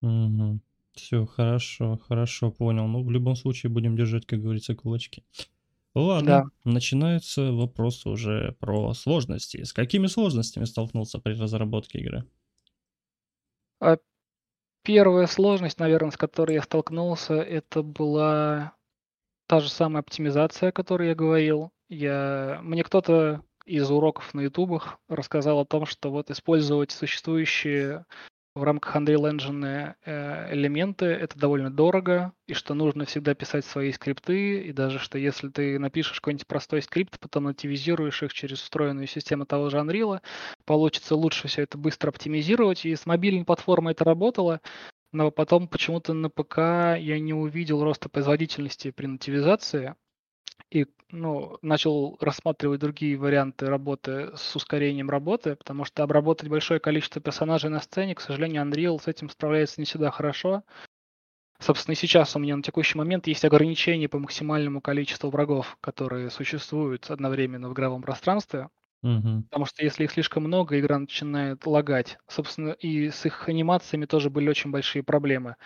Угу. 0.00 0.60
Все, 0.94 1.24
хорошо, 1.26 1.98
хорошо, 2.08 2.50
понял. 2.50 2.86
Ну, 2.86 3.02
в 3.02 3.10
любом 3.10 3.36
случае 3.36 3.70
будем 3.70 3.96
держать, 3.96 4.26
как 4.26 4.40
говорится, 4.42 4.74
кулачки. 4.74 5.24
Ладно, 5.94 6.42
Да. 6.42 6.44
начинаются 6.64 7.52
вопросы 7.52 8.08
уже 8.08 8.52
про 8.60 8.94
сложности. 8.94 9.64
С 9.64 9.72
какими 9.72 10.06
сложностями 10.06 10.64
столкнулся 10.64 11.18
при 11.18 11.34
разработке 11.34 12.00
игры? 12.00 12.24
А 13.80 13.96
первая 14.84 15.26
сложность, 15.26 15.78
наверное, 15.80 16.10
с 16.12 16.16
которой 16.16 16.54
я 16.54 16.62
столкнулся, 16.62 17.34
это 17.34 17.82
была 17.82 18.74
та 19.48 19.60
же 19.60 19.70
самая 19.70 20.02
оптимизация, 20.02 20.70
о 20.70 20.72
которой 20.72 21.08
я 21.10 21.14
говорил. 21.14 21.72
Я... 21.88 22.60
Мне 22.62 22.84
кто-то 22.84 23.44
из 23.66 23.90
уроков 23.90 24.34
на 24.34 24.42
ютубах 24.42 24.98
рассказал 25.08 25.60
о 25.60 25.66
том, 25.66 25.86
что 25.86 26.10
вот 26.10 26.30
использовать 26.30 26.92
существующие 26.92 28.06
в 28.54 28.62
рамках 28.62 28.96
Unreal 28.96 29.30
Engine 29.30 29.94
э, 30.04 30.54
элементы, 30.54 31.06
это 31.06 31.38
довольно 31.38 31.70
дорого, 31.70 32.32
и 32.46 32.54
что 32.54 32.74
нужно 32.74 33.04
всегда 33.04 33.34
писать 33.34 33.64
свои 33.64 33.92
скрипты, 33.92 34.62
и 34.62 34.72
даже 34.72 34.98
что 34.98 35.18
если 35.18 35.48
ты 35.48 35.78
напишешь 35.78 36.20
какой-нибудь 36.20 36.46
простой 36.46 36.82
скрипт, 36.82 37.20
потом 37.20 37.44
нативизируешь 37.44 38.22
их 38.22 38.32
через 38.32 38.58
встроенную 38.60 39.06
систему 39.06 39.46
того 39.46 39.70
же 39.70 39.78
Unreal, 39.78 40.20
получится 40.64 41.14
лучше 41.14 41.48
все 41.48 41.62
это 41.62 41.78
быстро 41.78 42.10
оптимизировать, 42.10 42.84
и 42.84 42.96
с 42.96 43.06
мобильной 43.06 43.44
платформой 43.44 43.92
это 43.92 44.04
работало, 44.04 44.60
но 45.12 45.30
потом 45.30 45.68
почему-то 45.68 46.12
на 46.12 46.28
ПК 46.28 46.58
я 46.98 47.20
не 47.20 47.34
увидел 47.34 47.84
роста 47.84 48.08
производительности 48.08 48.90
при 48.90 49.06
нативизации, 49.06 49.94
и 50.70 50.86
ну, 51.10 51.58
начал 51.62 52.16
рассматривать 52.20 52.80
другие 52.80 53.16
варианты 53.16 53.66
работы 53.66 54.30
с 54.36 54.54
ускорением 54.54 55.10
работы, 55.10 55.56
потому 55.56 55.84
что 55.84 56.02
обработать 56.02 56.48
большое 56.48 56.80
количество 56.80 57.20
персонажей 57.20 57.70
на 57.70 57.80
сцене, 57.80 58.14
к 58.14 58.20
сожалению, 58.20 58.62
Unreal 58.62 59.00
с 59.00 59.08
этим 59.08 59.28
справляется 59.28 59.80
не 59.80 59.86
всегда 59.86 60.10
хорошо. 60.10 60.62
Собственно, 61.58 61.92
и 61.92 61.96
сейчас 61.96 62.34
у 62.36 62.38
меня 62.38 62.56
на 62.56 62.62
текущий 62.62 62.96
момент 62.96 63.26
есть 63.26 63.44
ограничения 63.44 64.08
по 64.08 64.18
максимальному 64.18 64.80
количеству 64.80 65.28
врагов, 65.28 65.76
которые 65.80 66.30
существуют 66.30 67.10
одновременно 67.10 67.68
в 67.68 67.74
игровом 67.74 68.02
пространстве. 68.02 68.70
Угу. 69.02 69.44
Потому 69.50 69.66
что 69.66 69.82
если 69.82 70.04
их 70.04 70.10
слишком 70.10 70.44
много, 70.44 70.78
игра 70.78 70.98
начинает 70.98 71.66
лагать. 71.66 72.18
Собственно, 72.28 72.70
и 72.70 73.10
с 73.10 73.26
их 73.26 73.48
анимациями 73.48 74.06
тоже 74.06 74.30
были 74.30 74.48
очень 74.48 74.70
большие 74.70 75.02
проблемы. 75.02 75.56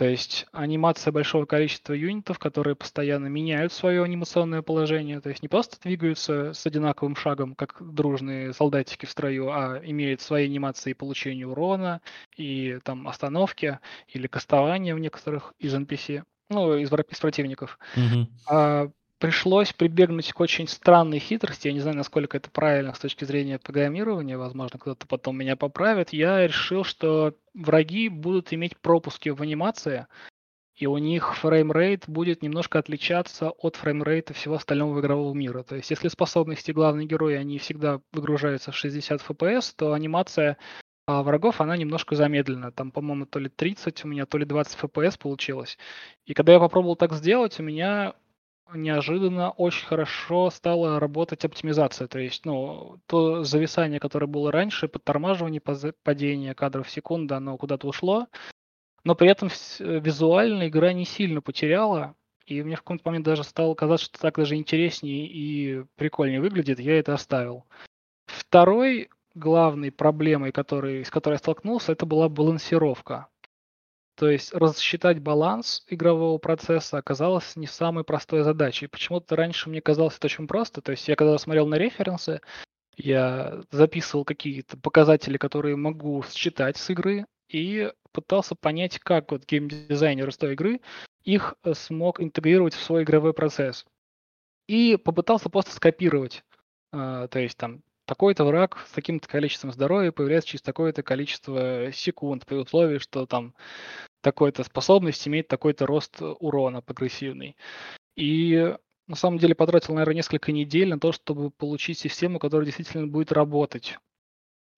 То 0.00 0.08
есть 0.08 0.46
анимация 0.52 1.12
большого 1.12 1.44
количества 1.44 1.92
юнитов, 1.92 2.38
которые 2.38 2.74
постоянно 2.74 3.26
меняют 3.26 3.70
свое 3.70 4.02
анимационное 4.02 4.62
положение, 4.62 5.20
то 5.20 5.28
есть 5.28 5.42
не 5.42 5.48
просто 5.48 5.78
двигаются 5.78 6.54
с 6.54 6.64
одинаковым 6.66 7.16
шагом, 7.16 7.54
как 7.54 7.76
дружные 7.82 8.54
солдатики 8.54 9.04
в 9.04 9.10
строю, 9.10 9.50
а 9.50 9.78
имеют 9.84 10.22
свои 10.22 10.46
анимации 10.46 10.94
получения 10.94 11.46
урона 11.46 12.00
и 12.34 12.78
там 12.82 13.08
остановки 13.08 13.78
или 14.08 14.26
кастования 14.26 14.94
в 14.94 14.98
некоторых 15.00 15.52
из 15.58 15.74
NPC, 15.74 16.22
ну, 16.48 16.78
из, 16.78 16.90
из 16.90 17.20
противников. 17.20 17.78
Mm-hmm. 17.94 18.26
А 18.48 18.90
пришлось 19.20 19.72
прибегнуть 19.72 20.32
к 20.32 20.40
очень 20.40 20.66
странной 20.66 21.18
хитрости. 21.18 21.68
Я 21.68 21.74
не 21.74 21.80
знаю, 21.80 21.96
насколько 21.96 22.38
это 22.38 22.50
правильно 22.50 22.94
с 22.94 22.98
точки 22.98 23.24
зрения 23.24 23.58
программирования. 23.58 24.38
Возможно, 24.38 24.78
кто-то 24.78 25.06
потом 25.06 25.36
меня 25.36 25.56
поправит. 25.56 26.12
Я 26.12 26.46
решил, 26.46 26.82
что 26.82 27.34
враги 27.54 28.08
будут 28.08 28.52
иметь 28.52 28.76
пропуски 28.78 29.28
в 29.28 29.42
анимации, 29.42 30.06
и 30.74 30.86
у 30.86 30.96
них 30.96 31.36
фреймрейт 31.36 32.08
будет 32.08 32.42
немножко 32.42 32.78
отличаться 32.78 33.50
от 33.50 33.76
фреймрейта 33.76 34.32
всего 34.32 34.54
остального 34.54 34.98
игрового 35.00 35.34
мира. 35.34 35.62
То 35.62 35.76
есть, 35.76 35.90
если 35.90 36.08
способности 36.08 36.72
главной 36.72 37.04
героя, 37.04 37.40
они 37.40 37.58
всегда 37.58 38.00
выгружаются 38.12 38.72
в 38.72 38.76
60 38.76 39.20
FPS, 39.20 39.74
то 39.76 39.92
анимация 39.92 40.56
а 41.06 41.22
врагов, 41.22 41.60
она 41.60 41.76
немножко 41.76 42.14
замедлена. 42.14 42.70
Там, 42.70 42.92
по-моему, 42.92 43.26
то 43.26 43.38
ли 43.38 43.48
30 43.48 44.04
у 44.04 44.08
меня, 44.08 44.26
то 44.26 44.38
ли 44.38 44.46
20 44.46 44.78
FPS 44.78 45.18
получилось. 45.18 45.76
И 46.24 46.34
когда 46.34 46.52
я 46.52 46.60
попробовал 46.60 46.94
так 46.94 47.12
сделать, 47.12 47.58
у 47.58 47.64
меня 47.64 48.14
неожиданно 48.74 49.50
очень 49.50 49.86
хорошо 49.86 50.50
стала 50.50 51.00
работать 51.00 51.44
оптимизация. 51.44 52.08
То 52.08 52.18
есть, 52.18 52.44
ну, 52.44 52.98
то 53.06 53.44
зависание, 53.44 54.00
которое 54.00 54.26
было 54.26 54.52
раньше, 54.52 54.88
подтормаживание, 54.88 55.60
падение 55.60 56.54
кадров 56.54 56.86
в 56.86 56.90
секунду, 56.90 57.34
оно 57.34 57.56
куда-то 57.56 57.86
ушло. 57.86 58.26
Но 59.04 59.14
при 59.14 59.30
этом 59.30 59.48
визуально 59.78 60.68
игра 60.68 60.92
не 60.92 61.04
сильно 61.04 61.40
потеряла. 61.40 62.14
И 62.46 62.62
мне 62.62 62.76
в 62.76 62.82
какой-то 62.82 63.02
момент 63.06 63.24
даже 63.24 63.44
стало 63.44 63.74
казаться, 63.74 64.06
что 64.06 64.18
так 64.18 64.36
даже 64.36 64.56
интереснее 64.56 65.26
и 65.26 65.84
прикольнее 65.96 66.40
выглядит. 66.40 66.80
Я 66.80 66.98
это 66.98 67.14
оставил. 67.14 67.64
Второй 68.26 69.08
главной 69.34 69.92
проблемой, 69.92 70.50
который, 70.50 71.04
с 71.04 71.10
которой 71.10 71.34
я 71.34 71.38
столкнулся, 71.38 71.92
это 71.92 72.06
была 72.06 72.28
балансировка. 72.28 73.28
То 74.20 74.28
есть 74.28 74.52
рассчитать 74.52 75.18
баланс 75.18 75.82
игрового 75.88 76.36
процесса 76.36 76.98
оказалось 76.98 77.56
не 77.56 77.66
самой 77.66 78.04
простой 78.04 78.42
задачей. 78.42 78.86
Почему-то 78.86 79.34
раньше 79.34 79.70
мне 79.70 79.80
казалось 79.80 80.18
это 80.18 80.26
очень 80.26 80.46
просто. 80.46 80.82
То 80.82 80.90
есть 80.90 81.08
я 81.08 81.16
когда 81.16 81.38
смотрел 81.38 81.66
на 81.66 81.76
референсы, 81.76 82.42
я 82.98 83.62
записывал 83.70 84.26
какие-то 84.26 84.76
показатели, 84.76 85.38
которые 85.38 85.76
могу 85.76 86.22
считать 86.30 86.76
с 86.76 86.90
игры, 86.90 87.24
и 87.48 87.90
пытался 88.12 88.54
понять, 88.54 88.98
как 88.98 89.32
вот 89.32 89.46
геймдизайнер 89.46 90.28
из 90.28 90.36
той 90.36 90.52
игры 90.52 90.82
их 91.24 91.54
э, 91.64 91.72
смог 91.72 92.20
интегрировать 92.20 92.74
в 92.74 92.82
свой 92.82 93.04
игровой 93.04 93.32
процесс. 93.32 93.86
И 94.68 94.98
попытался 95.02 95.48
просто 95.48 95.72
скопировать. 95.72 96.44
Uh, 96.92 97.26
то 97.28 97.38
есть 97.38 97.56
там 97.56 97.82
такой-то 98.10 98.44
враг 98.44 98.84
с 98.88 98.90
таким-то 98.90 99.28
количеством 99.28 99.70
здоровья 99.70 100.10
появляется 100.10 100.48
через 100.48 100.62
такое-то 100.62 101.04
количество 101.04 101.92
секунд, 101.92 102.44
при 102.44 102.56
условии, 102.56 102.98
что 102.98 103.24
там 103.24 103.54
такой-то 104.20 104.64
способность 104.64 105.26
имеет 105.26 105.48
такой-то 105.48 105.86
рост 105.86 106.16
урона 106.20 106.82
прогрессивный. 106.82 107.56
И 108.16 108.74
на 109.06 109.16
самом 109.16 109.38
деле 109.38 109.54
потратил, 109.54 109.94
наверное, 109.94 110.16
несколько 110.16 110.52
недель 110.52 110.88
на 110.88 111.00
то, 111.00 111.12
чтобы 111.12 111.50
получить 111.50 111.98
систему, 111.98 112.38
которая 112.38 112.66
действительно 112.66 113.06
будет 113.06 113.32
работать. 113.32 113.98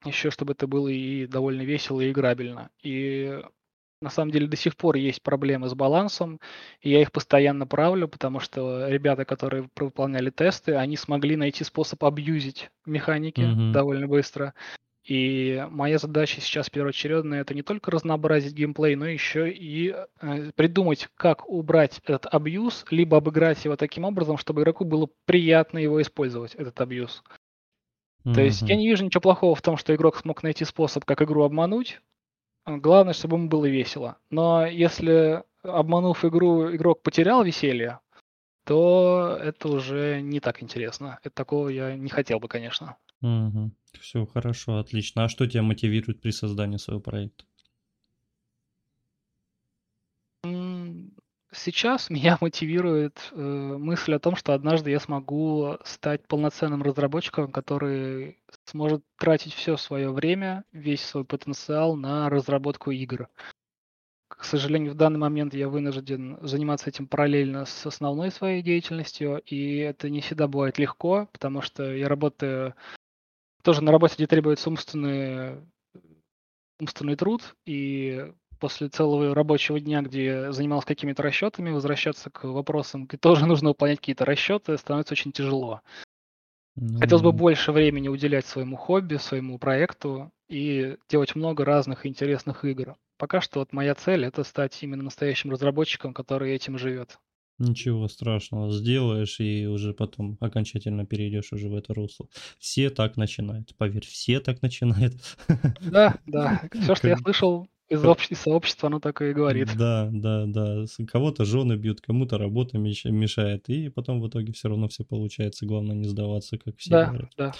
Еще 0.04 0.30
чтобы 0.30 0.52
это 0.52 0.66
было 0.66 0.88
и 0.88 1.26
довольно 1.26 1.62
весело 1.62 2.00
и 2.00 2.10
играбельно. 2.10 2.70
И 2.82 3.40
на 4.00 4.10
самом 4.10 4.32
деле 4.32 4.48
до 4.48 4.56
сих 4.56 4.76
пор 4.76 4.96
есть 4.96 5.22
проблемы 5.22 5.68
с 5.68 5.74
балансом, 5.74 6.40
и 6.80 6.90
я 6.90 7.00
их 7.00 7.12
постоянно 7.12 7.66
правлю, 7.66 8.08
потому 8.08 8.40
что 8.40 8.88
ребята, 8.88 9.24
которые 9.24 9.70
выполняли 9.76 10.30
тесты, 10.30 10.74
они 10.74 10.96
смогли 10.96 11.36
найти 11.36 11.62
способ 11.62 12.02
абьюзить 12.04 12.70
механики 12.84 13.40
mm-hmm. 13.40 13.72
довольно 13.72 14.08
быстро. 14.08 14.54
И 15.04 15.66
моя 15.70 15.98
задача 15.98 16.40
сейчас 16.40 16.70
первоочередная 16.70 17.40
это 17.40 17.54
не 17.54 17.62
только 17.62 17.90
разнообразить 17.90 18.54
геймплей, 18.54 18.94
но 18.94 19.06
еще 19.06 19.50
и 19.50 19.94
э, 20.20 20.52
придумать, 20.54 21.08
как 21.16 21.48
убрать 21.48 22.00
этот 22.04 22.32
абьюз, 22.32 22.84
либо 22.90 23.16
обыграть 23.16 23.64
его 23.64 23.76
таким 23.76 24.04
образом, 24.04 24.38
чтобы 24.38 24.62
игроку 24.62 24.84
было 24.84 25.08
приятно 25.24 25.78
его 25.78 26.00
использовать, 26.00 26.54
этот 26.54 26.80
абьюз. 26.80 27.24
Mm-hmm. 28.24 28.34
То 28.34 28.40
есть 28.42 28.62
я 28.62 28.76
не 28.76 28.86
вижу 28.86 29.04
ничего 29.04 29.20
плохого 29.20 29.56
в 29.56 29.62
том, 29.62 29.76
что 29.76 29.92
игрок 29.92 30.16
смог 30.16 30.44
найти 30.44 30.64
способ, 30.64 31.04
как 31.04 31.20
игру 31.22 31.42
обмануть. 31.42 32.00
Главное, 32.64 33.12
чтобы 33.12 33.36
ему 33.36 33.48
было 33.48 33.66
весело. 33.66 34.18
Но 34.30 34.64
если 34.66 35.42
обманув 35.64 36.24
игру, 36.24 36.72
игрок 36.76 37.02
потерял 37.02 37.42
веселье, 37.42 37.98
то 38.64 39.36
это 39.42 39.66
уже 39.66 40.20
не 40.20 40.38
так 40.38 40.62
интересно. 40.62 41.18
Это 41.24 41.34
такого 41.34 41.68
я 41.68 41.96
не 41.96 42.08
хотел 42.08 42.38
бы, 42.38 42.46
конечно. 42.46 42.96
Мгм. 43.22 43.74
Все 44.00 44.26
хорошо, 44.26 44.78
отлично. 44.78 45.24
А 45.24 45.28
что 45.28 45.46
тебя 45.46 45.62
мотивирует 45.62 46.20
при 46.20 46.30
создании 46.30 46.76
своего 46.76 47.00
проекта? 47.00 47.44
Сейчас 51.52 52.08
меня 52.10 52.36
мотивирует 52.40 53.30
э, 53.32 53.36
мысль 53.36 54.14
о 54.14 54.18
том, 54.18 54.36
что 54.36 54.54
однажды 54.54 54.90
я 54.90 54.98
смогу 55.00 55.76
стать 55.84 56.26
полноценным 56.26 56.82
разработчиком, 56.82 57.52
который 57.52 58.38
сможет 58.64 59.04
тратить 59.18 59.52
все 59.52 59.76
свое 59.76 60.10
время, 60.10 60.64
весь 60.72 61.04
свой 61.04 61.24
потенциал 61.24 61.94
на 61.94 62.28
разработку 62.30 62.90
игр. 62.90 63.28
К 64.28 64.44
сожалению, 64.44 64.92
в 64.92 64.96
данный 64.96 65.18
момент 65.20 65.54
я 65.54 65.68
вынужден 65.68 66.38
заниматься 66.40 66.88
этим 66.88 67.06
параллельно 67.06 67.66
с 67.66 67.86
основной 67.86 68.30
своей 68.30 68.62
деятельностью, 68.62 69.40
и 69.44 69.76
это 69.76 70.08
не 70.08 70.22
всегда 70.22 70.48
бывает 70.48 70.78
легко, 70.78 71.28
потому 71.32 71.60
что 71.60 71.94
я 71.94 72.08
работаю 72.08 72.74
тоже 73.62 73.82
на 73.82 73.92
работе, 73.92 74.14
где 74.16 74.26
требуется 74.26 74.68
умственный, 74.68 75.56
умственный 76.80 77.16
труд, 77.16 77.54
и 77.64 78.32
после 78.58 78.88
целого 78.88 79.34
рабочего 79.34 79.80
дня, 79.80 80.02
где 80.02 80.52
занимался 80.52 80.86
какими-то 80.86 81.22
расчетами, 81.22 81.70
возвращаться 81.70 82.30
к 82.30 82.44
вопросам, 82.44 83.06
где 83.06 83.16
тоже 83.16 83.46
нужно 83.46 83.70
выполнять 83.70 83.98
какие-то 83.98 84.24
расчеты, 84.24 84.78
становится 84.78 85.14
очень 85.14 85.32
тяжело. 85.32 85.80
Ну 86.76 87.00
Хотелось 87.00 87.22
бы 87.22 87.32
больше 87.32 87.72
времени 87.72 88.08
уделять 88.08 88.46
своему 88.46 88.76
хобби, 88.76 89.16
своему 89.16 89.58
проекту 89.58 90.32
и 90.48 90.96
делать 91.08 91.34
много 91.34 91.64
разных 91.64 92.06
интересных 92.06 92.64
игр. 92.64 92.96
Пока 93.18 93.40
что 93.40 93.58
вот 93.60 93.72
моя 93.72 93.94
цель 93.94 94.24
это 94.24 94.42
стать 94.42 94.82
именно 94.82 95.02
настоящим 95.02 95.50
разработчиком, 95.50 96.14
который 96.14 96.52
этим 96.52 96.78
живет. 96.78 97.18
Ничего 97.62 98.08
страшного, 98.08 98.72
сделаешь 98.72 99.38
и 99.38 99.66
уже 99.66 99.94
потом 99.94 100.36
окончательно 100.40 101.06
перейдешь 101.06 101.52
уже 101.52 101.68
в 101.68 101.76
это 101.76 101.94
русло. 101.94 102.26
Все 102.58 102.90
так 102.90 103.16
начинают, 103.16 103.74
поверь, 103.76 104.04
все 104.04 104.40
так 104.40 104.62
начинают. 104.62 105.14
Да, 105.80 106.16
да. 106.26 106.62
Все, 106.82 106.94
что 106.94 107.08
я 107.08 107.16
слышал 107.16 107.68
из 107.88 108.04
общ- 108.04 108.30
из 108.30 108.40
сообщества, 108.40 108.88
оно 108.88 108.98
так 109.00 109.22
и 109.22 109.32
говорит. 109.32 109.70
Да, 109.76 110.08
да, 110.12 110.46
да. 110.46 110.84
Кого-то 111.06 111.44
жены 111.44 111.74
бьют, 111.76 112.00
кому-то 112.00 112.36
работа 112.38 112.78
меш 112.78 113.04
мешает, 113.04 113.68
и 113.68 113.88
потом 113.90 114.20
в 114.20 114.28
итоге 114.28 114.52
все 114.52 114.68
равно 114.68 114.88
все 114.88 115.04
получается. 115.04 115.66
Главное 115.66 115.94
не 115.94 116.08
сдаваться, 116.08 116.58
как 116.58 116.76
все 116.78 116.90
Да, 116.90 117.06
говорят. 117.06 117.30
да. 117.36 117.52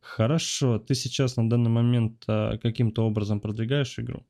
Хорошо, 0.00 0.78
ты 0.78 0.94
сейчас 0.94 1.36
на 1.36 1.48
данный 1.48 1.70
момент, 1.70 2.22
а, 2.28 2.56
каким-то 2.58 3.06
образом 3.06 3.40
продвигаешь 3.40 3.98
игру? 3.98 4.24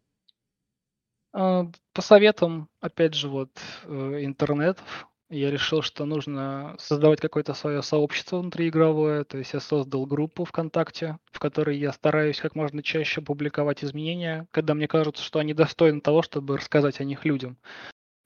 А, 1.35 1.67
По 1.93 2.01
советам, 2.01 2.69
опять 2.81 3.15
же, 3.15 3.29
вот 3.29 3.51
э, 3.85 4.25
интернетов, 4.25 5.09
я 5.31 5.51
решил, 5.51 5.83
что 5.83 6.05
нужно 6.05 6.77
создавать 6.79 7.21
какое-то 7.21 7.55
свое 7.55 7.83
сообщество 7.83 8.39
внутриигровое. 8.39 9.25
То 9.25 9.39
есть 9.39 9.53
я 9.53 9.59
создал 9.59 10.07
группу 10.07 10.45
ВКонтакте, 10.45 11.19
в 11.33 11.41
которой 11.41 11.77
я 11.77 11.93
стараюсь 11.93 12.41
как 12.41 12.55
можно 12.55 12.83
чаще 12.85 13.21
публиковать 13.21 13.83
изменения, 13.83 14.47
когда 14.53 14.75
мне 14.75 14.87
кажется, 14.87 15.25
что 15.25 15.41
они 15.41 15.53
достойны 15.53 16.01
того, 16.01 16.23
чтобы 16.23 16.57
рассказать 16.57 17.01
о 17.01 17.05
них 17.05 17.25
людям. 17.25 17.59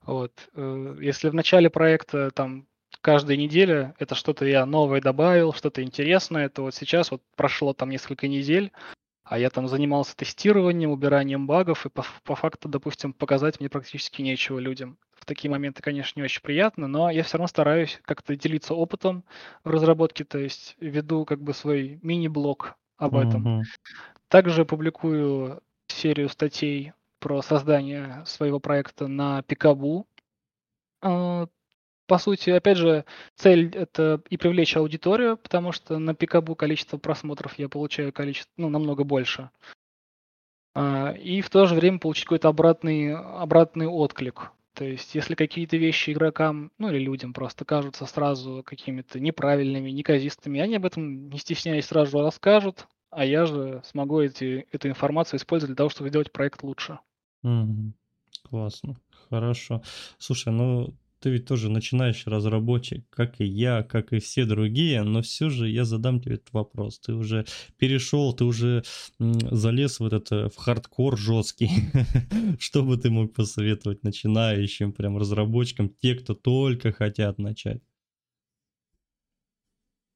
Вот. 0.03 0.33
э, 0.55 0.97
Если 1.01 1.31
в 1.31 1.35
начале 1.35 1.71
проекта 1.71 2.31
там 2.31 2.66
каждая 3.01 3.38
неделя 3.38 3.94
это 3.99 4.14
что-то 4.14 4.44
я 4.44 4.66
новое 4.66 5.01
добавил, 5.01 5.55
что-то 5.55 5.83
интересное, 5.83 6.51
то 6.51 6.62
вот 6.62 6.75
сейчас 6.75 7.11
вот 7.11 7.23
прошло 7.37 7.73
там 7.73 7.88
несколько 7.88 8.29
недель, 8.29 8.71
а 9.29 9.38
я 9.38 9.51
там 9.51 9.69
занимался 9.69 10.17
тестированием, 10.17 10.91
убиранием 10.91 11.47
багов, 11.47 11.87
и 11.87 11.91
по, 11.91 12.05
по 12.25 12.35
факту, 12.35 12.69
допустим, 12.69 13.12
показать 13.12 13.61
мне 13.61 13.69
практически 13.69 14.23
нечего 14.23 14.59
людям. 14.59 14.99
В 15.14 15.25
такие 15.27 15.51
моменты, 15.51 15.83
конечно, 15.83 16.19
не 16.19 16.25
очень 16.25 16.43
приятно, 16.43 16.88
но 16.88 17.11
я 17.11 17.23
все 17.23 17.37
равно 17.37 17.49
стараюсь 17.49 18.01
как-то 18.05 18.37
делиться 18.37 18.75
опытом 18.75 19.25
в 19.64 19.71
разработке, 19.71 20.25
то 20.25 20.38
есть 20.38 20.77
веду 20.81 21.25
как 21.25 21.43
бы 21.43 21.53
свой 21.53 21.99
мини-блог 22.03 22.77
об 22.97 23.17
этом. 23.17 23.43
Мгм. 23.43 23.62
Также 24.29 24.64
публикую 24.64 25.62
серию 25.88 26.29
статей 26.29 26.93
про 27.19 27.43
создание 27.43 28.23
своего 28.27 28.61
проекта 28.61 29.09
на 29.09 29.43
Пикабу. 29.43 30.07
По 32.09 32.16
сути, 32.18 32.49
опять 32.49 32.79
же, 32.79 33.05
цель 33.37 33.71
это 33.77 34.23
и 34.31 34.38
привлечь 34.38 34.77
аудиторию, 34.77 35.37
потому 35.37 35.73
что 35.73 35.99
на 35.99 36.14
Пикабу 36.14 36.57
количество 36.57 36.97
просмотров 36.97 37.59
я 37.59 37.68
получаю 37.68 38.14
количество, 38.14 38.51
ну, 38.57 38.71
намного 38.71 39.05
больше. 39.05 39.51
А, 40.75 41.12
И 41.12 41.42
в 41.42 41.51
то 41.51 41.66
же 41.66 41.75
время 41.75 41.99
получить 41.99 42.25
какой-то 42.25 42.49
обратный, 42.49 43.14
обратный 43.14 43.87
отклик. 43.87 44.53
То 44.73 44.85
есть, 44.85 45.14
если 45.14 45.35
какие-то 45.35 45.77
вещи 45.77 46.11
игрокам, 46.12 46.71
ну 46.79 46.88
или 46.88 46.99
людям 46.99 47.35
просто 47.35 47.66
кажутся 47.66 48.07
сразу 48.07 48.62
какими-то 48.64 49.21
неправильными, 49.21 49.90
неказистыми, 49.90 50.61
они 50.61 50.77
об 50.77 50.87
этом, 50.87 51.29
не 51.29 51.38
стесняясь, 51.38 51.87
сразу 51.87 52.12
же 52.12 52.25
расскажут, 52.25 52.87
а 53.11 53.25
я 53.25 53.44
же 53.44 53.83
смогу 53.85 54.21
эти, 54.21 54.66
эту 54.73 54.88
информацию 54.88 55.38
использовать 55.38 55.71
для 55.71 55.77
того, 55.77 55.90
чтобы 55.90 56.09
сделать 56.09 56.33
проект 56.33 56.62
лучше. 56.62 57.01
Мгм. 57.42 57.92
Классно, 58.49 58.97
хорошо. 59.29 59.83
Слушай, 60.18 60.53
ну 60.53 60.94
ты 61.20 61.31
ведь 61.31 61.46
тоже 61.46 61.68
начинающий 61.70 62.31
разработчик, 62.31 63.04
как 63.11 63.40
и 63.40 63.44
я, 63.44 63.83
как 63.83 64.12
и 64.12 64.18
все 64.20 64.44
другие, 64.44 65.02
но 65.02 65.22
все 65.22 65.50
же 65.50 65.68
я 65.68 65.85
задам 65.85 66.20
тебе 66.20 66.37
этот 66.37 66.52
вопрос. 66.52 66.98
Ты 67.00 67.14
уже 67.14 67.44
перешел, 67.76 68.33
ты 68.33 68.44
уже 68.44 68.85
залез 69.18 70.00
в 70.00 70.07
этот 70.07 70.31
э, 70.33 70.48
в 70.48 70.57
хардкор 70.57 71.18
жесткий. 71.18 71.70
Что 72.59 72.83
бы 72.83 72.96
ты 72.96 73.11
мог 73.11 73.35
посоветовать 73.35 74.02
начинающим 74.04 74.92
прям 74.92 75.18
разработчикам, 75.18 75.88
те, 75.88 76.14
кто 76.14 76.35
только 76.35 76.92
хотят 76.92 77.38
начать? 77.38 77.83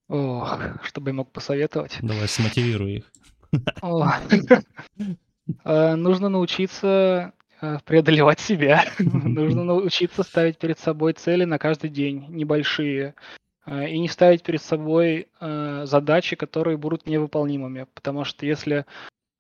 Ох, 0.09 0.59
что 0.83 1.01
бы 1.01 1.11
я 1.11 1.15
мог 1.15 1.33
посоветовать? 1.33 1.99
Давай, 2.03 2.29
смотивируй 2.29 2.97
их. 2.97 3.13
Э, 5.65 5.97
Нужно 5.97 6.29
научиться 6.29 7.33
преодолевать 7.85 8.41
себя. 8.41 8.85
Нужно 8.99 9.65
научиться 9.65 10.23
ставить 10.23 10.59
перед 10.59 10.79
собой 10.79 11.13
цели 11.13 11.45
на 11.45 11.59
каждый 11.59 11.91
день, 11.91 12.27
небольшие. 12.29 13.15
э, 13.67 13.89
И 13.89 13.99
не 13.99 14.09
ставить 14.09 14.43
перед 14.43 14.63
собой 14.63 15.29
э, 15.41 15.83
задачи, 15.87 16.37
которые 16.37 16.77
будут 16.77 17.07
невыполнимыми. 17.07 17.87
Потому 17.95 18.25
что 18.25 18.47
если 18.47 18.87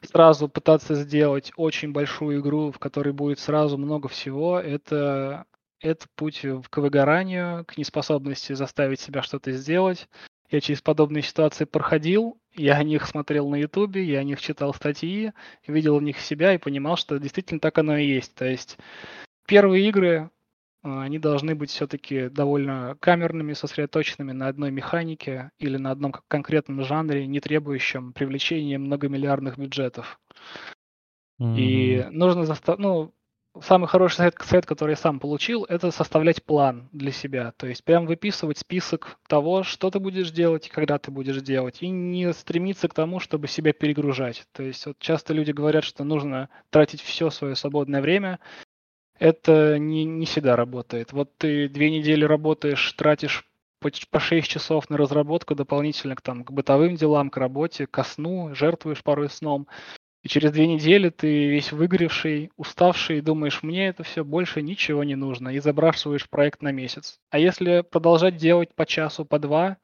сразу 0.02 0.48
пытаться 0.48 0.94
сделать 0.94 1.52
очень 1.56 1.92
большую 1.92 2.40
игру, 2.40 2.72
в 2.72 2.78
которой 2.78 3.12
будет 3.12 3.38
сразу 3.38 3.78
много 3.78 4.08
всего, 4.08 4.58
это, 4.58 5.44
это 5.80 6.06
путь 6.16 6.44
к 6.70 6.78
выгоранию, 6.78 7.64
к 7.64 7.76
неспособности 7.76 8.52
заставить 8.52 9.00
себя 9.00 9.22
что-то 9.22 9.52
сделать. 9.52 10.08
Я 10.50 10.60
через 10.60 10.82
подобные 10.82 11.22
ситуации 11.22 11.64
проходил, 11.64 12.38
я 12.54 12.76
о 12.76 12.82
них 12.84 13.06
смотрел 13.06 13.48
на 13.48 13.56
Ютубе, 13.56 14.04
я 14.04 14.20
о 14.20 14.24
них 14.24 14.40
читал 14.40 14.74
статьи, 14.74 15.32
видел 15.66 15.98
в 15.98 16.02
них 16.02 16.18
себя 16.20 16.54
и 16.54 16.58
понимал, 16.58 16.96
что 16.96 17.18
действительно 17.18 17.60
так 17.60 17.78
оно 17.78 17.96
и 17.96 18.06
есть. 18.06 18.34
То 18.34 18.44
есть 18.44 18.78
первые 19.46 19.88
игры, 19.88 20.30
а, 20.82 21.02
они 21.02 21.18
должны 21.18 21.54
быть 21.54 21.70
все-таки 21.70 22.28
довольно 22.28 22.96
камерными, 23.00 23.52
сосредоточенными 23.52 24.32
на 24.32 24.48
одной 24.48 24.70
механике 24.70 25.50
или 25.58 25.76
на 25.76 25.90
одном 25.90 26.12
кон- 26.12 26.22
конкретном 26.28 26.84
жанре, 26.84 27.26
не 27.26 27.40
требующем 27.40 28.12
привлечения 28.12 28.78
многомиллиардных 28.78 29.58
бюджетов. 29.58 30.20
И 31.38 32.04
Мгм. 32.06 32.18
нужно 32.18 32.42
заста- 32.42 32.76
ну, 32.78 33.12
самый 33.60 33.86
хороший 33.86 34.32
совет, 34.40 34.66
который 34.66 34.92
я 34.92 34.96
сам 34.96 35.20
получил, 35.20 35.64
это 35.64 35.90
составлять 35.90 36.42
план 36.42 36.88
для 36.92 37.12
себя. 37.12 37.52
То 37.56 37.66
есть 37.66 37.84
прям 37.84 38.06
выписывать 38.06 38.58
список 38.58 39.18
того, 39.28 39.62
что 39.62 39.90
ты 39.90 39.98
будешь 39.98 40.30
делать 40.30 40.66
и 40.66 40.70
когда 40.70 40.98
ты 40.98 41.10
будешь 41.10 41.40
делать. 41.42 41.82
И 41.82 41.88
не 41.88 42.32
стремиться 42.32 42.88
к 42.88 42.94
тому, 42.94 43.20
чтобы 43.20 43.48
себя 43.48 43.72
перегружать. 43.72 44.44
То 44.52 44.62
есть 44.62 44.86
вот 44.86 44.98
часто 44.98 45.34
люди 45.34 45.50
говорят, 45.50 45.84
что 45.84 46.04
нужно 46.04 46.48
тратить 46.70 47.02
все 47.02 47.30
свое 47.30 47.54
свободное 47.54 48.00
время. 48.00 48.38
Это 49.18 49.78
не, 49.78 50.04
не 50.04 50.26
всегда 50.26 50.56
работает. 50.56 51.12
Вот 51.12 51.36
ты 51.36 51.68
две 51.68 51.90
недели 51.90 52.24
работаешь, 52.24 52.92
тратишь 52.94 53.46
по, 53.82 53.90
по 54.10 54.20
6 54.20 54.48
часов 54.48 54.88
на 54.88 54.96
разработку 54.96 55.54
дополнительно 55.54 56.16
к, 56.16 56.22
там, 56.22 56.44
к 56.44 56.50
бытовым 56.50 56.94
делам, 56.94 57.30
к 57.30 57.36
работе, 57.36 57.86
ко 57.86 58.04
сну, 58.04 58.54
жертвуешь 58.54 59.02
порой 59.02 59.28
сном. 59.28 59.66
И 60.22 60.28
через 60.28 60.52
две 60.52 60.68
недели 60.68 61.10
ты 61.10 61.48
весь 61.48 61.72
выгоревший, 61.72 62.52
уставший, 62.56 63.20
думаешь, 63.20 63.62
мне 63.62 63.88
это 63.88 64.04
все 64.04 64.24
больше 64.24 64.62
ничего 64.62 65.02
не 65.02 65.16
нужно, 65.16 65.48
и 65.48 65.58
забрасываешь 65.58 66.28
проект 66.30 66.62
на 66.62 66.70
месяц. 66.70 67.18
А 67.30 67.38
если 67.38 67.80
продолжать 67.80 68.36
делать 68.36 68.72
по 68.74 68.86
часу, 68.86 69.24
по 69.24 69.40
два, 69.40 69.78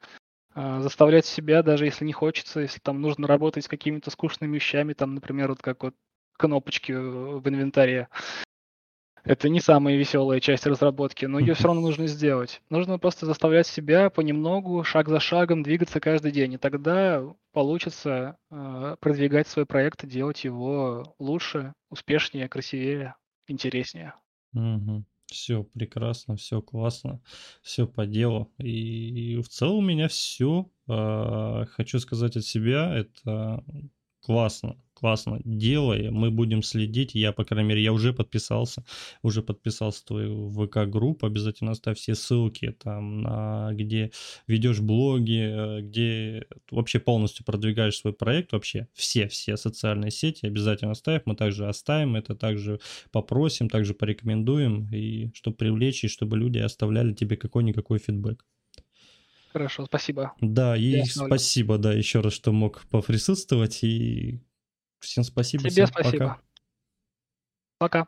а, 0.53 0.79
заставлять 0.79 1.25
себя, 1.25 1.61
даже 1.61 1.85
если 1.85 2.05
не 2.05 2.13
хочется, 2.13 2.61
если 2.61 2.79
там 2.79 3.01
нужно 3.01 3.27
работать 3.27 3.65
с 3.65 3.67
какими-то 3.67 4.11
скучными 4.11 4.55
вещами, 4.55 4.93
там, 4.93 5.13
например, 5.13 5.49
вот 5.49 5.61
как 5.61 5.83
вот 5.83 5.95
кнопочки 6.37 6.93
в 6.93 7.47
инвентаре, 7.47 8.07
это 9.23 9.49
не 9.49 9.59
самая 9.59 9.95
веселая 9.95 10.39
часть 10.39 10.65
разработки, 10.65 11.25
но 11.25 11.39
ее 11.39 11.53
все 11.55 11.65
равно 11.65 11.81
нужно 11.81 12.07
сделать. 12.07 12.61
Нужно 12.69 12.99
просто 12.99 13.25
заставлять 13.25 13.67
себя 13.67 14.09
понемногу, 14.09 14.83
шаг 14.83 15.09
за 15.09 15.19
шагом 15.19 15.63
двигаться 15.63 15.99
каждый 15.99 16.31
день, 16.31 16.53
и 16.53 16.57
тогда 16.57 17.23
получится 17.51 18.37
э, 18.51 18.95
продвигать 18.99 19.47
свой 19.47 19.65
проект 19.65 20.03
и 20.03 20.07
делать 20.07 20.43
его 20.43 21.15
лучше, 21.19 21.73
успешнее, 21.89 22.47
красивее, 22.47 23.15
интереснее. 23.47 24.13
Мгм. 24.53 25.05
Все 25.27 25.63
прекрасно, 25.63 26.35
все 26.37 26.59
классно, 26.61 27.21
все 27.61 27.85
по 27.87 28.07
делу. 28.07 28.51
И 28.57 29.39
в 29.43 29.47
целом 29.47 29.77
у 29.77 29.81
меня 29.81 30.07
все. 30.07 30.71
А, 30.87 31.65
хочу 31.67 31.99
сказать 31.99 32.35
от 32.35 32.43
себя, 32.43 32.91
это 32.95 33.63
классно 34.21 34.75
классно, 34.99 35.39
делай, 35.45 36.09
мы 36.09 36.29
будем 36.31 36.61
следить, 36.61 37.15
я, 37.15 37.31
по 37.31 37.45
крайней 37.45 37.69
мере, 37.69 37.81
я 37.81 37.93
уже 37.93 38.13
подписался, 38.13 38.83
уже 39.23 39.41
подписался 39.41 40.05
твою 40.05 40.49
ВК-группу, 40.49 41.25
обязательно 41.25 41.71
оставь 41.71 41.97
все 41.97 42.15
ссылки 42.15 42.71
там, 42.71 43.21
на, 43.21 43.69
где 43.73 44.11
ведешь 44.47 44.81
блоги, 44.81 45.79
э, 45.79 45.81
где 45.81 46.45
вообще 46.69 46.99
полностью 46.99 47.45
продвигаешь 47.45 47.97
свой 47.97 48.13
проект, 48.13 48.51
вообще 48.51 48.87
все-все 48.93 49.55
социальные 49.55 50.11
сети 50.11 50.45
обязательно 50.45 50.91
оставь, 50.91 51.21
мы 51.25 51.35
также 51.35 51.67
оставим 51.67 52.15
это, 52.15 52.35
также 52.35 52.79
попросим, 53.11 53.69
также 53.69 53.93
порекомендуем, 53.93 54.89
и 54.93 55.31
чтобы 55.33 55.55
привлечь, 55.55 56.03
и 56.03 56.07
чтобы 56.07 56.37
люди 56.37 56.57
оставляли 56.57 57.13
тебе 57.13 57.37
какой-никакой 57.37 57.99
фидбэк. 57.99 58.45
Хорошо, 59.51 59.85
спасибо. 59.85 60.33
Да, 60.41 60.77
и 60.77 61.03
спасибо, 61.05 61.77
да, 61.77 61.93
еще 61.93 62.19
раз, 62.19 62.33
что 62.33 62.51
мог 62.51 62.85
поприсутствовать, 62.91 63.83
и 63.83 64.41
Всем 64.99 65.23
спасибо. 65.23 65.63
Тебе 65.63 65.71
всем 65.71 65.87
спасибо. 65.87 66.39
Пока. 67.79 68.05
пока. 68.05 68.07